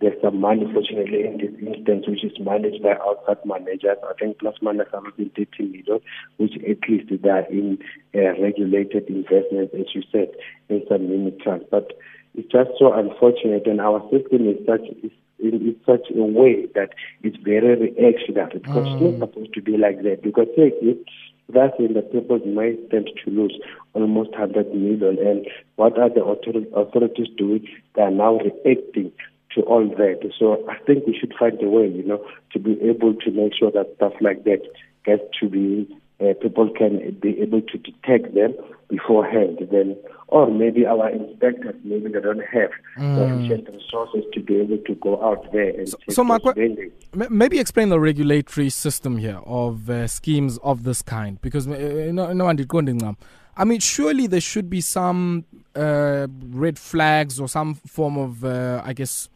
there's 0.00 0.20
some 0.22 0.40
money, 0.40 0.64
fortunately, 0.72 1.26
in 1.26 1.36
this 1.36 1.52
instance, 1.60 2.06
which 2.08 2.24
is 2.24 2.32
managed 2.40 2.82
by 2.82 2.92
outside 3.04 3.44
managers. 3.44 3.98
I 4.08 4.14
think 4.18 4.38
plus 4.38 4.54
minus 4.62 4.88
around 4.94 5.12
30 5.18 5.46
million, 5.58 6.00
which 6.38 6.54
at 6.56 6.88
least 6.88 7.22
they 7.22 7.28
are 7.28 7.44
in 7.50 7.78
uh, 8.14 8.40
regulated 8.40 9.08
investments, 9.08 9.74
as 9.78 9.94
you 9.94 10.02
said, 10.10 10.30
in 10.70 10.82
some 10.88 11.02
unit 11.02 11.38
trusts. 11.40 11.66
But 11.70 11.92
it's 12.34 12.50
just 12.50 12.70
so 12.78 12.94
unfortunate, 12.94 13.66
and 13.66 13.80
our 13.80 14.00
system 14.10 14.48
is 14.48 14.56
such 14.66 14.88
is 15.02 15.12
in, 15.38 15.76
such 15.84 16.06
a 16.14 16.22
way 16.22 16.66
that 16.74 16.90
it's 17.22 17.36
very 17.36 17.76
reactionary 17.76 18.58
because 18.58 18.86
mm. 18.86 19.02
it's 19.02 19.20
not 19.20 19.28
supposed 19.30 19.54
to 19.54 19.62
be 19.62 19.76
like 19.76 20.02
that. 20.02 20.22
Because 20.22 20.46
take 20.56 20.74
it, 20.80 21.04
that's 21.52 21.78
when 21.78 21.94
the 21.94 22.02
people 22.02 22.38
might 22.46 22.78
stand 22.88 23.10
to 23.24 23.30
lose 23.30 23.58
almost 23.94 24.30
100 24.30 24.74
million. 24.74 25.18
And 25.18 25.46
what 25.76 25.98
are 25.98 26.08
the 26.08 26.24
authorities 26.24 27.28
doing? 27.36 27.66
They 27.94 28.02
are 28.02 28.10
now 28.10 28.38
reacting 28.38 29.12
to 29.54 29.62
all 29.62 29.88
that. 29.88 30.32
So 30.38 30.68
I 30.68 30.78
think 30.84 31.06
we 31.06 31.16
should 31.18 31.34
find 31.38 31.60
a 31.62 31.68
way, 31.68 31.88
you 31.88 32.04
know, 32.04 32.24
to 32.52 32.58
be 32.58 32.80
able 32.82 33.14
to 33.14 33.30
make 33.30 33.52
sure 33.58 33.70
that 33.72 33.92
stuff 33.96 34.12
like 34.20 34.44
that 34.44 34.62
gets 35.04 35.22
to 35.40 35.48
be 35.48 35.88
uh, 36.20 36.34
people 36.40 36.70
can 36.76 37.16
be 37.20 37.40
able 37.40 37.62
to 37.62 37.78
detect 37.78 38.34
them 38.34 38.54
beforehand. 38.88 39.58
Then, 39.70 39.96
or 40.28 40.50
maybe 40.50 40.86
our 40.86 41.08
inspectors, 41.10 41.74
maybe 41.84 42.12
they 42.12 42.20
don't 42.20 42.44
have 42.44 42.70
mm. 42.98 43.18
sufficient 43.18 43.68
resources 43.68 44.24
to 44.34 44.40
be 44.40 44.56
able 44.56 44.78
to 44.78 44.94
go 44.96 45.22
out 45.24 45.50
there 45.52 45.70
and. 45.70 45.88
So, 45.88 45.98
so 46.10 46.24
Mark, 46.24 46.42
maybe 47.14 47.58
explain 47.58 47.88
the 47.88 48.00
regulatory 48.00 48.70
system 48.70 49.16
here 49.16 49.40
of 49.46 49.88
uh, 49.88 50.06
schemes 50.06 50.58
of 50.58 50.84
this 50.84 51.02
kind, 51.02 51.40
because 51.40 51.66
uh, 51.66 52.10
no, 52.12 52.32
no 52.32 52.44
one 52.44 52.56
did 52.56 52.68
go 52.68 52.80
I 53.56 53.64
mean, 53.64 53.80
surely 53.80 54.26
there 54.26 54.40
should 54.40 54.70
be 54.70 54.80
some 54.80 55.44
uh, 55.74 56.26
red 56.46 56.78
flags 56.78 57.38
or 57.38 57.48
some 57.48 57.74
form 57.74 58.16
of, 58.16 58.44
uh, 58.44 58.80
I 58.84 58.92
guess, 58.92 59.28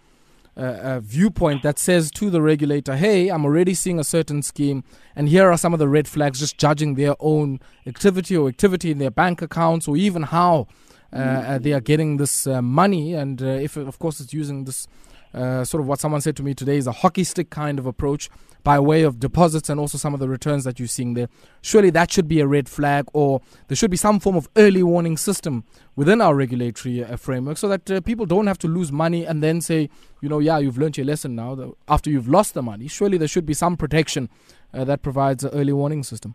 uh, 0.56 1.00
viewpoint 1.00 1.62
that 1.62 1.78
says 1.78 2.10
to 2.12 2.30
the 2.30 2.40
regulator, 2.40 2.96
hey, 2.96 3.28
I'm 3.28 3.44
already 3.44 3.74
seeing 3.74 3.98
a 3.98 4.04
certain 4.04 4.42
scheme, 4.42 4.84
and 5.16 5.28
here 5.28 5.50
are 5.50 5.58
some 5.58 5.72
of 5.72 5.78
the 5.78 5.88
red 5.88 6.06
flags, 6.06 6.38
just 6.38 6.58
judging 6.58 6.94
their 6.94 7.14
own 7.20 7.60
activity 7.86 8.36
or 8.36 8.48
activity 8.48 8.90
in 8.90 8.98
their 8.98 9.10
bank 9.10 9.42
accounts, 9.42 9.88
or 9.88 9.96
even 9.96 10.22
how 10.22 10.66
uh, 11.12 11.16
uh 11.16 11.58
they 11.58 11.72
are 11.72 11.80
getting 11.80 12.16
this 12.16 12.46
uh, 12.46 12.62
money. 12.62 13.14
And 13.14 13.42
uh, 13.42 13.46
if, 13.46 13.76
of 13.76 13.98
course, 13.98 14.20
it's 14.20 14.32
using 14.32 14.64
this 14.64 14.86
uh, 15.34 15.64
sort 15.64 15.80
of 15.80 15.88
what 15.88 15.98
someone 16.00 16.20
said 16.20 16.36
to 16.36 16.42
me 16.42 16.54
today 16.54 16.76
is 16.76 16.86
a 16.86 16.92
hockey 16.92 17.24
stick 17.24 17.50
kind 17.50 17.78
of 17.78 17.86
approach 17.86 18.30
by 18.62 18.78
way 18.78 19.02
of 19.02 19.20
deposits 19.20 19.68
and 19.68 19.78
also 19.78 19.98
some 19.98 20.14
of 20.14 20.20
the 20.20 20.28
returns 20.28 20.64
that 20.64 20.78
you're 20.78 20.88
seeing 20.88 21.14
there. 21.14 21.28
Surely 21.60 21.90
that 21.90 22.10
should 22.10 22.26
be 22.26 22.40
a 22.40 22.46
red 22.46 22.68
flag, 22.68 23.04
or 23.12 23.42
there 23.68 23.76
should 23.76 23.90
be 23.90 23.96
some 23.96 24.20
form 24.20 24.36
of 24.36 24.48
early 24.56 24.82
warning 24.82 25.16
system 25.16 25.64
within 25.96 26.20
our 26.20 26.34
regulatory 26.34 27.04
uh, 27.04 27.16
framework 27.16 27.58
so 27.58 27.68
that 27.68 27.90
uh, 27.90 28.00
people 28.00 28.24
don't 28.24 28.46
have 28.46 28.58
to 28.58 28.68
lose 28.68 28.90
money 28.90 29.24
and 29.24 29.42
then 29.42 29.60
say, 29.60 29.90
you 30.22 30.28
know, 30.28 30.38
yeah, 30.38 30.58
you've 30.58 30.78
learned 30.78 30.96
your 30.96 31.06
lesson 31.06 31.34
now 31.34 31.74
after 31.88 32.08
you've 32.08 32.28
lost 32.28 32.54
the 32.54 32.62
money. 32.62 32.88
Surely 32.88 33.18
there 33.18 33.28
should 33.28 33.46
be 33.46 33.54
some 33.54 33.76
protection 33.76 34.30
uh, 34.72 34.84
that 34.84 35.02
provides 35.02 35.44
an 35.44 35.50
early 35.50 35.72
warning 35.72 36.02
system. 36.02 36.34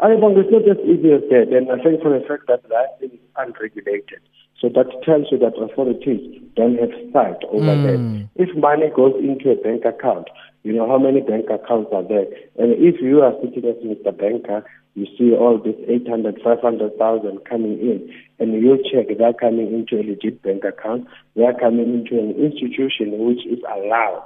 I 0.00 0.08
think 0.08 0.22
it's 0.36 0.50
not 0.50 0.84
easy 0.84 1.12
as 1.12 1.22
that, 1.30 1.56
and 1.56 1.70
I 1.70 1.82
think 1.82 2.02
for 2.02 2.18
the 2.18 2.24
fact 2.26 2.48
that 2.48 2.68
that 2.68 2.98
is 3.00 3.12
unregulated. 3.36 4.20
So 4.64 4.70
that 4.70 4.88
tells 5.04 5.26
you 5.30 5.36
that 5.44 5.60
authorities 5.60 6.40
don't 6.56 6.80
have 6.80 6.88
sight 7.12 7.36
over 7.52 7.76
mm. 7.76 7.84
that. 7.84 8.48
If 8.48 8.56
money 8.56 8.88
goes 8.96 9.12
into 9.20 9.52
a 9.52 9.60
bank 9.60 9.84
account, 9.84 10.28
you 10.62 10.72
know 10.72 10.88
how 10.88 10.96
many 10.96 11.20
bank 11.20 11.52
accounts 11.52 11.92
are 11.92 12.02
there. 12.02 12.24
And 12.56 12.72
if 12.72 12.96
you 13.02 13.20
are 13.20 13.36
sitting 13.44 13.68
as 13.68 13.76
Mr. 13.84 14.16
Banker, 14.16 14.64
you 14.94 15.04
see 15.18 15.36
all 15.36 15.60
this 15.60 15.76
800, 15.86 16.40
500,000 16.42 17.44
coming 17.44 17.78
in, 17.78 18.08
and 18.38 18.54
you 18.54 18.80
check 18.90 19.12
they're 19.18 19.34
coming 19.34 19.68
into 19.68 20.00
a 20.00 20.02
legit 20.08 20.40
bank 20.40 20.64
account, 20.64 21.08
they're 21.36 21.52
coming 21.60 21.92
into 21.92 22.18
an 22.18 22.32
institution 22.32 23.20
which 23.20 23.44
is 23.44 23.60
allowed 23.68 24.24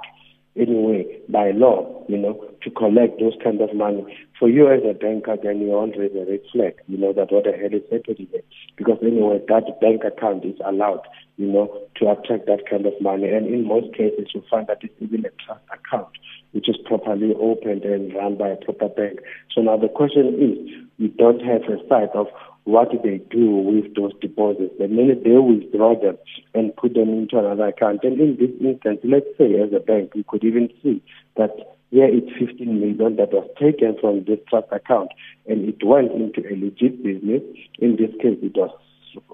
anyway 0.59 1.05
by 1.29 1.51
law, 1.51 2.03
you 2.07 2.17
know, 2.17 2.43
to 2.61 2.69
collect 2.71 3.19
those 3.19 3.33
kind 3.43 3.61
of 3.61 3.73
money. 3.73 4.05
For 4.37 4.49
you 4.49 4.71
as 4.71 4.81
a 4.83 4.93
banker, 4.93 5.37
then 5.41 5.61
you 5.61 5.73
always 5.73 6.11
a 6.15 6.25
red 6.29 6.41
flag, 6.51 6.75
you 6.87 6.97
know, 6.97 7.13
that 7.13 7.31
what 7.31 7.45
the 7.45 7.51
hell 7.51 7.73
is 7.73 7.83
happening 7.91 8.27
there. 8.31 8.41
Because 8.75 8.97
anyway, 9.01 9.41
that 9.47 9.79
bank 9.81 10.03
account 10.03 10.45
is 10.45 10.55
allowed, 10.65 11.01
you 11.37 11.47
know, 11.47 11.71
to 11.95 12.11
attract 12.11 12.45
that 12.47 12.69
kind 12.69 12.85
of 12.85 12.93
money. 13.01 13.27
And 13.29 13.47
in 13.47 13.67
most 13.67 13.93
cases, 13.93 14.27
you 14.33 14.43
find 14.49 14.67
that 14.67 14.79
it's 14.81 14.93
even 14.99 15.25
a 15.25 15.31
trust 15.45 15.63
account, 15.71 16.09
which 16.51 16.69
is 16.69 16.77
properly 16.85 17.33
opened 17.39 17.83
and 17.83 18.13
run 18.13 18.37
by 18.37 18.49
a 18.49 18.57
proper 18.57 18.89
bank. 18.89 19.19
So 19.53 19.61
now 19.61 19.77
the 19.77 19.89
question 19.89 20.27
is, 20.39 20.85
you 20.97 21.07
don't 21.07 21.41
have 21.41 21.63
a 21.63 21.79
sight 21.87 22.09
of 22.13 22.27
what 22.69 22.89
they 23.03 23.17
do 23.29 23.49
with 23.49 23.95
those 23.95 24.13
deposits? 24.21 24.73
The 24.79 24.87
minute 24.87 25.23
they 25.23 25.37
withdraw 25.37 25.99
them 25.99 26.17
and 26.53 26.75
put 26.75 26.93
them 26.93 27.09
into 27.09 27.39
another 27.39 27.67
account, 27.67 28.03
and 28.03 28.19
in 28.19 28.37
this 28.37 28.51
instance, 28.61 28.99
let's 29.03 29.25
say 29.37 29.59
as 29.59 29.73
a 29.73 29.79
bank, 29.79 30.13
we 30.13 30.23
could 30.23 30.43
even 30.43 30.69
see 30.83 31.01
that 31.35 31.51
here 31.91 32.05
it's 32.05 32.29
15 32.37 32.79
million 32.79 33.15
that 33.15 33.33
was 33.33 33.49
taken 33.59 33.97
from 33.99 34.23
this 34.25 34.37
trust 34.47 34.67
account 34.71 35.09
and 35.47 35.67
it 35.67 35.83
went 35.83 36.11
into 36.11 36.41
a 36.47 36.53
legit 36.53 37.01
business. 37.03 37.41
In 37.79 37.95
this 37.97 38.11
case, 38.21 38.37
it 38.43 38.55
was 38.55 38.69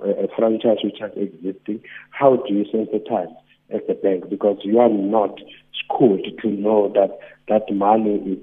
a 0.01 0.27
franchise 0.37 0.77
which 0.81 0.99
has 1.01 1.11
existing. 1.17 1.81
How 2.11 2.37
do 2.37 2.53
you 2.53 2.63
sensitize 2.73 3.35
as 3.69 3.81
a 3.89 3.93
bank? 3.93 4.29
Because 4.29 4.59
you 4.63 4.79
are 4.79 4.89
not 4.89 5.37
schooled 5.83 6.25
to 6.41 6.47
know 6.47 6.91
that 6.95 7.19
that 7.49 7.73
money 7.75 8.15
is 8.15 8.39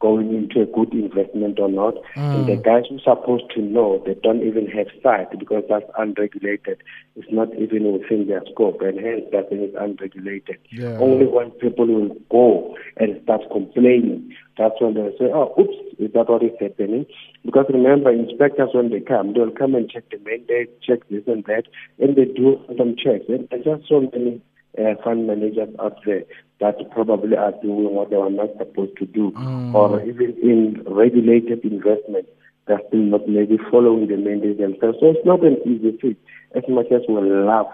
going 0.00 0.34
into 0.34 0.62
a 0.62 0.66
good 0.66 0.92
investment 0.92 1.58
or 1.58 1.68
not. 1.68 1.94
Mm. 2.16 2.34
And 2.34 2.46
the 2.46 2.56
guys 2.56 2.84
who 2.88 2.96
are 2.96 3.16
supposed 3.16 3.50
to 3.54 3.62
know, 3.62 4.02
they 4.04 4.14
don't 4.14 4.42
even 4.42 4.66
have 4.66 4.88
sight 5.02 5.38
because 5.38 5.64
that's 5.68 5.86
unregulated. 5.98 6.82
It's 7.16 7.28
not 7.30 7.48
even 7.54 7.92
within 7.92 8.26
their 8.28 8.42
scope, 8.52 8.80
and 8.82 8.98
hence 8.98 9.24
that 9.32 9.48
thing 9.48 9.62
is 9.62 9.74
unregulated. 9.78 10.58
Yeah. 10.70 10.98
Only 10.98 11.26
when 11.26 11.50
people 11.52 11.86
will 11.86 12.16
go 12.30 12.76
and 12.98 13.20
start 13.22 13.42
complaining, 13.50 14.34
that's 14.58 14.74
when 14.80 14.94
they'll 14.94 15.16
say, 15.18 15.32
oh, 15.32 15.54
oops, 15.58 15.76
is 15.98 16.12
that 16.12 16.28
what 16.28 16.42
is 16.42 16.52
happening? 16.60 17.06
Because 17.44 17.66
remember, 17.72 18.10
inspectors, 18.10 18.70
when 18.74 18.90
they 18.90 19.00
come, 19.00 19.32
they'll 19.32 19.50
come 19.50 19.74
and 19.74 19.88
check 19.90 20.04
the 20.10 20.18
mandate, 20.18 20.80
check 20.82 21.00
this 21.08 21.22
and 21.26 21.44
that, 21.44 21.64
and 21.98 22.16
they 22.16 22.24
do 22.24 22.60
some 22.76 22.96
checks. 22.96 23.24
And 23.28 23.48
there's 23.50 23.64
just 23.64 23.88
so 23.88 24.00
many 24.00 24.42
uh, 24.78 25.02
fund 25.02 25.26
managers 25.26 25.68
out 25.80 25.98
there 26.04 26.24
that 26.60 26.76
probably 26.90 27.36
are 27.36 27.52
doing 27.62 27.94
what 27.94 28.10
they 28.10 28.16
were 28.16 28.30
not 28.30 28.50
supposed 28.58 28.96
to 28.98 29.06
do, 29.06 29.30
mm. 29.32 29.74
or 29.74 30.02
even 30.02 30.34
in 30.42 30.82
regulated 30.88 31.64
investment, 31.64 32.26
they're 32.66 32.80
still 32.88 33.00
not 33.00 33.28
maybe 33.28 33.58
following 33.70 34.08
the 34.08 34.16
mandate 34.16 34.58
themselves. 34.58 34.98
So 35.00 35.10
it's 35.10 35.26
not 35.26 35.44
an 35.44 35.58
easy 35.64 35.96
feat. 35.98 36.18
As 36.54 36.64
much 36.68 36.86
as 36.90 37.02
we 37.08 37.14
love 37.20 37.66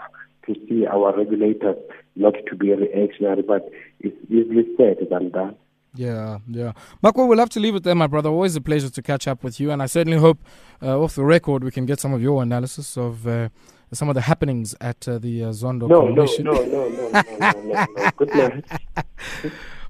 to 0.47 0.55
see 0.69 0.87
our 0.87 1.17
regulators 1.17 1.77
not 2.17 2.35
to 2.49 2.57
be 2.57 2.73
reactionary, 2.73 3.43
but 3.43 3.71
it's 4.01 4.17
easily 4.29 4.67
said 4.77 4.99
than 5.09 5.31
done. 5.31 5.57
Yeah, 5.95 6.39
yeah. 6.49 6.73
Marco, 7.03 7.27
we'll 7.27 7.39
have 7.39 7.51
to 7.51 7.61
leave 7.61 7.75
it 7.75 7.83
there, 7.85 7.95
my 7.95 8.07
brother. 8.07 8.31
Always 8.31 8.57
a 8.57 8.61
pleasure 8.61 8.89
to 8.89 9.03
catch 9.03 9.29
up 9.29 9.45
with 9.45 9.61
you, 9.61 9.71
and 9.71 9.83
I 9.83 9.87
certainly 9.87 10.19
hope, 10.19 10.41
uh, 10.83 10.99
off 10.99 11.15
the 11.15 11.25
record, 11.25 11.63
we 11.63 11.71
can 11.71 11.85
get 11.85 12.01
some 12.01 12.15
of 12.15 12.23
your 12.23 12.43
analysis 12.43 12.97
of 12.97 13.27
uh, 13.27 13.51
some 13.93 14.09
of 14.09 14.15
the 14.15 14.21
happenings 14.23 14.75
at 14.81 15.07
uh, 15.07 15.19
the 15.19 15.45
uh, 15.45 15.49
Zondo 15.49 15.89
no, 15.89 16.07
Commission. 16.07 16.45
No, 16.45 16.53
no, 16.53 16.89
no, 16.89 16.89
no, 16.89 17.23
no, 17.39 17.51
no, 17.63 17.85
no, 17.85 18.11
Good 18.17 18.35
night. 18.35 18.65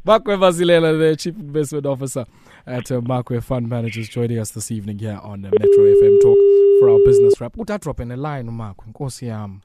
Makwe 0.07 0.37
Masilela, 0.37 0.99
the 0.99 1.17
Chief 1.17 1.37
Investment 1.37 1.87
Officer 1.87 2.25
at 2.67 2.91
uh, 2.91 3.01
Makwe 3.01 3.43
Fund 3.43 3.69
Managers, 3.69 4.09
joining 4.09 4.38
us 4.38 4.51
this 4.51 4.71
evening 4.73 4.99
here 4.99 5.21
on 5.23 5.45
uh, 5.45 5.51
Metro 5.53 5.85
FM 5.85 6.21
Talk 6.21 6.38
for 6.81 6.91
our 6.91 6.99
business 7.05 7.41
wrap. 7.41 7.57
Uta 7.57 7.79
drop 7.79 8.01
in 8.01 8.11
a 8.11 8.17
line, 8.17 8.49
Makwe. 8.49 8.93
Nkosi 8.93 9.27
yam. 9.29 9.62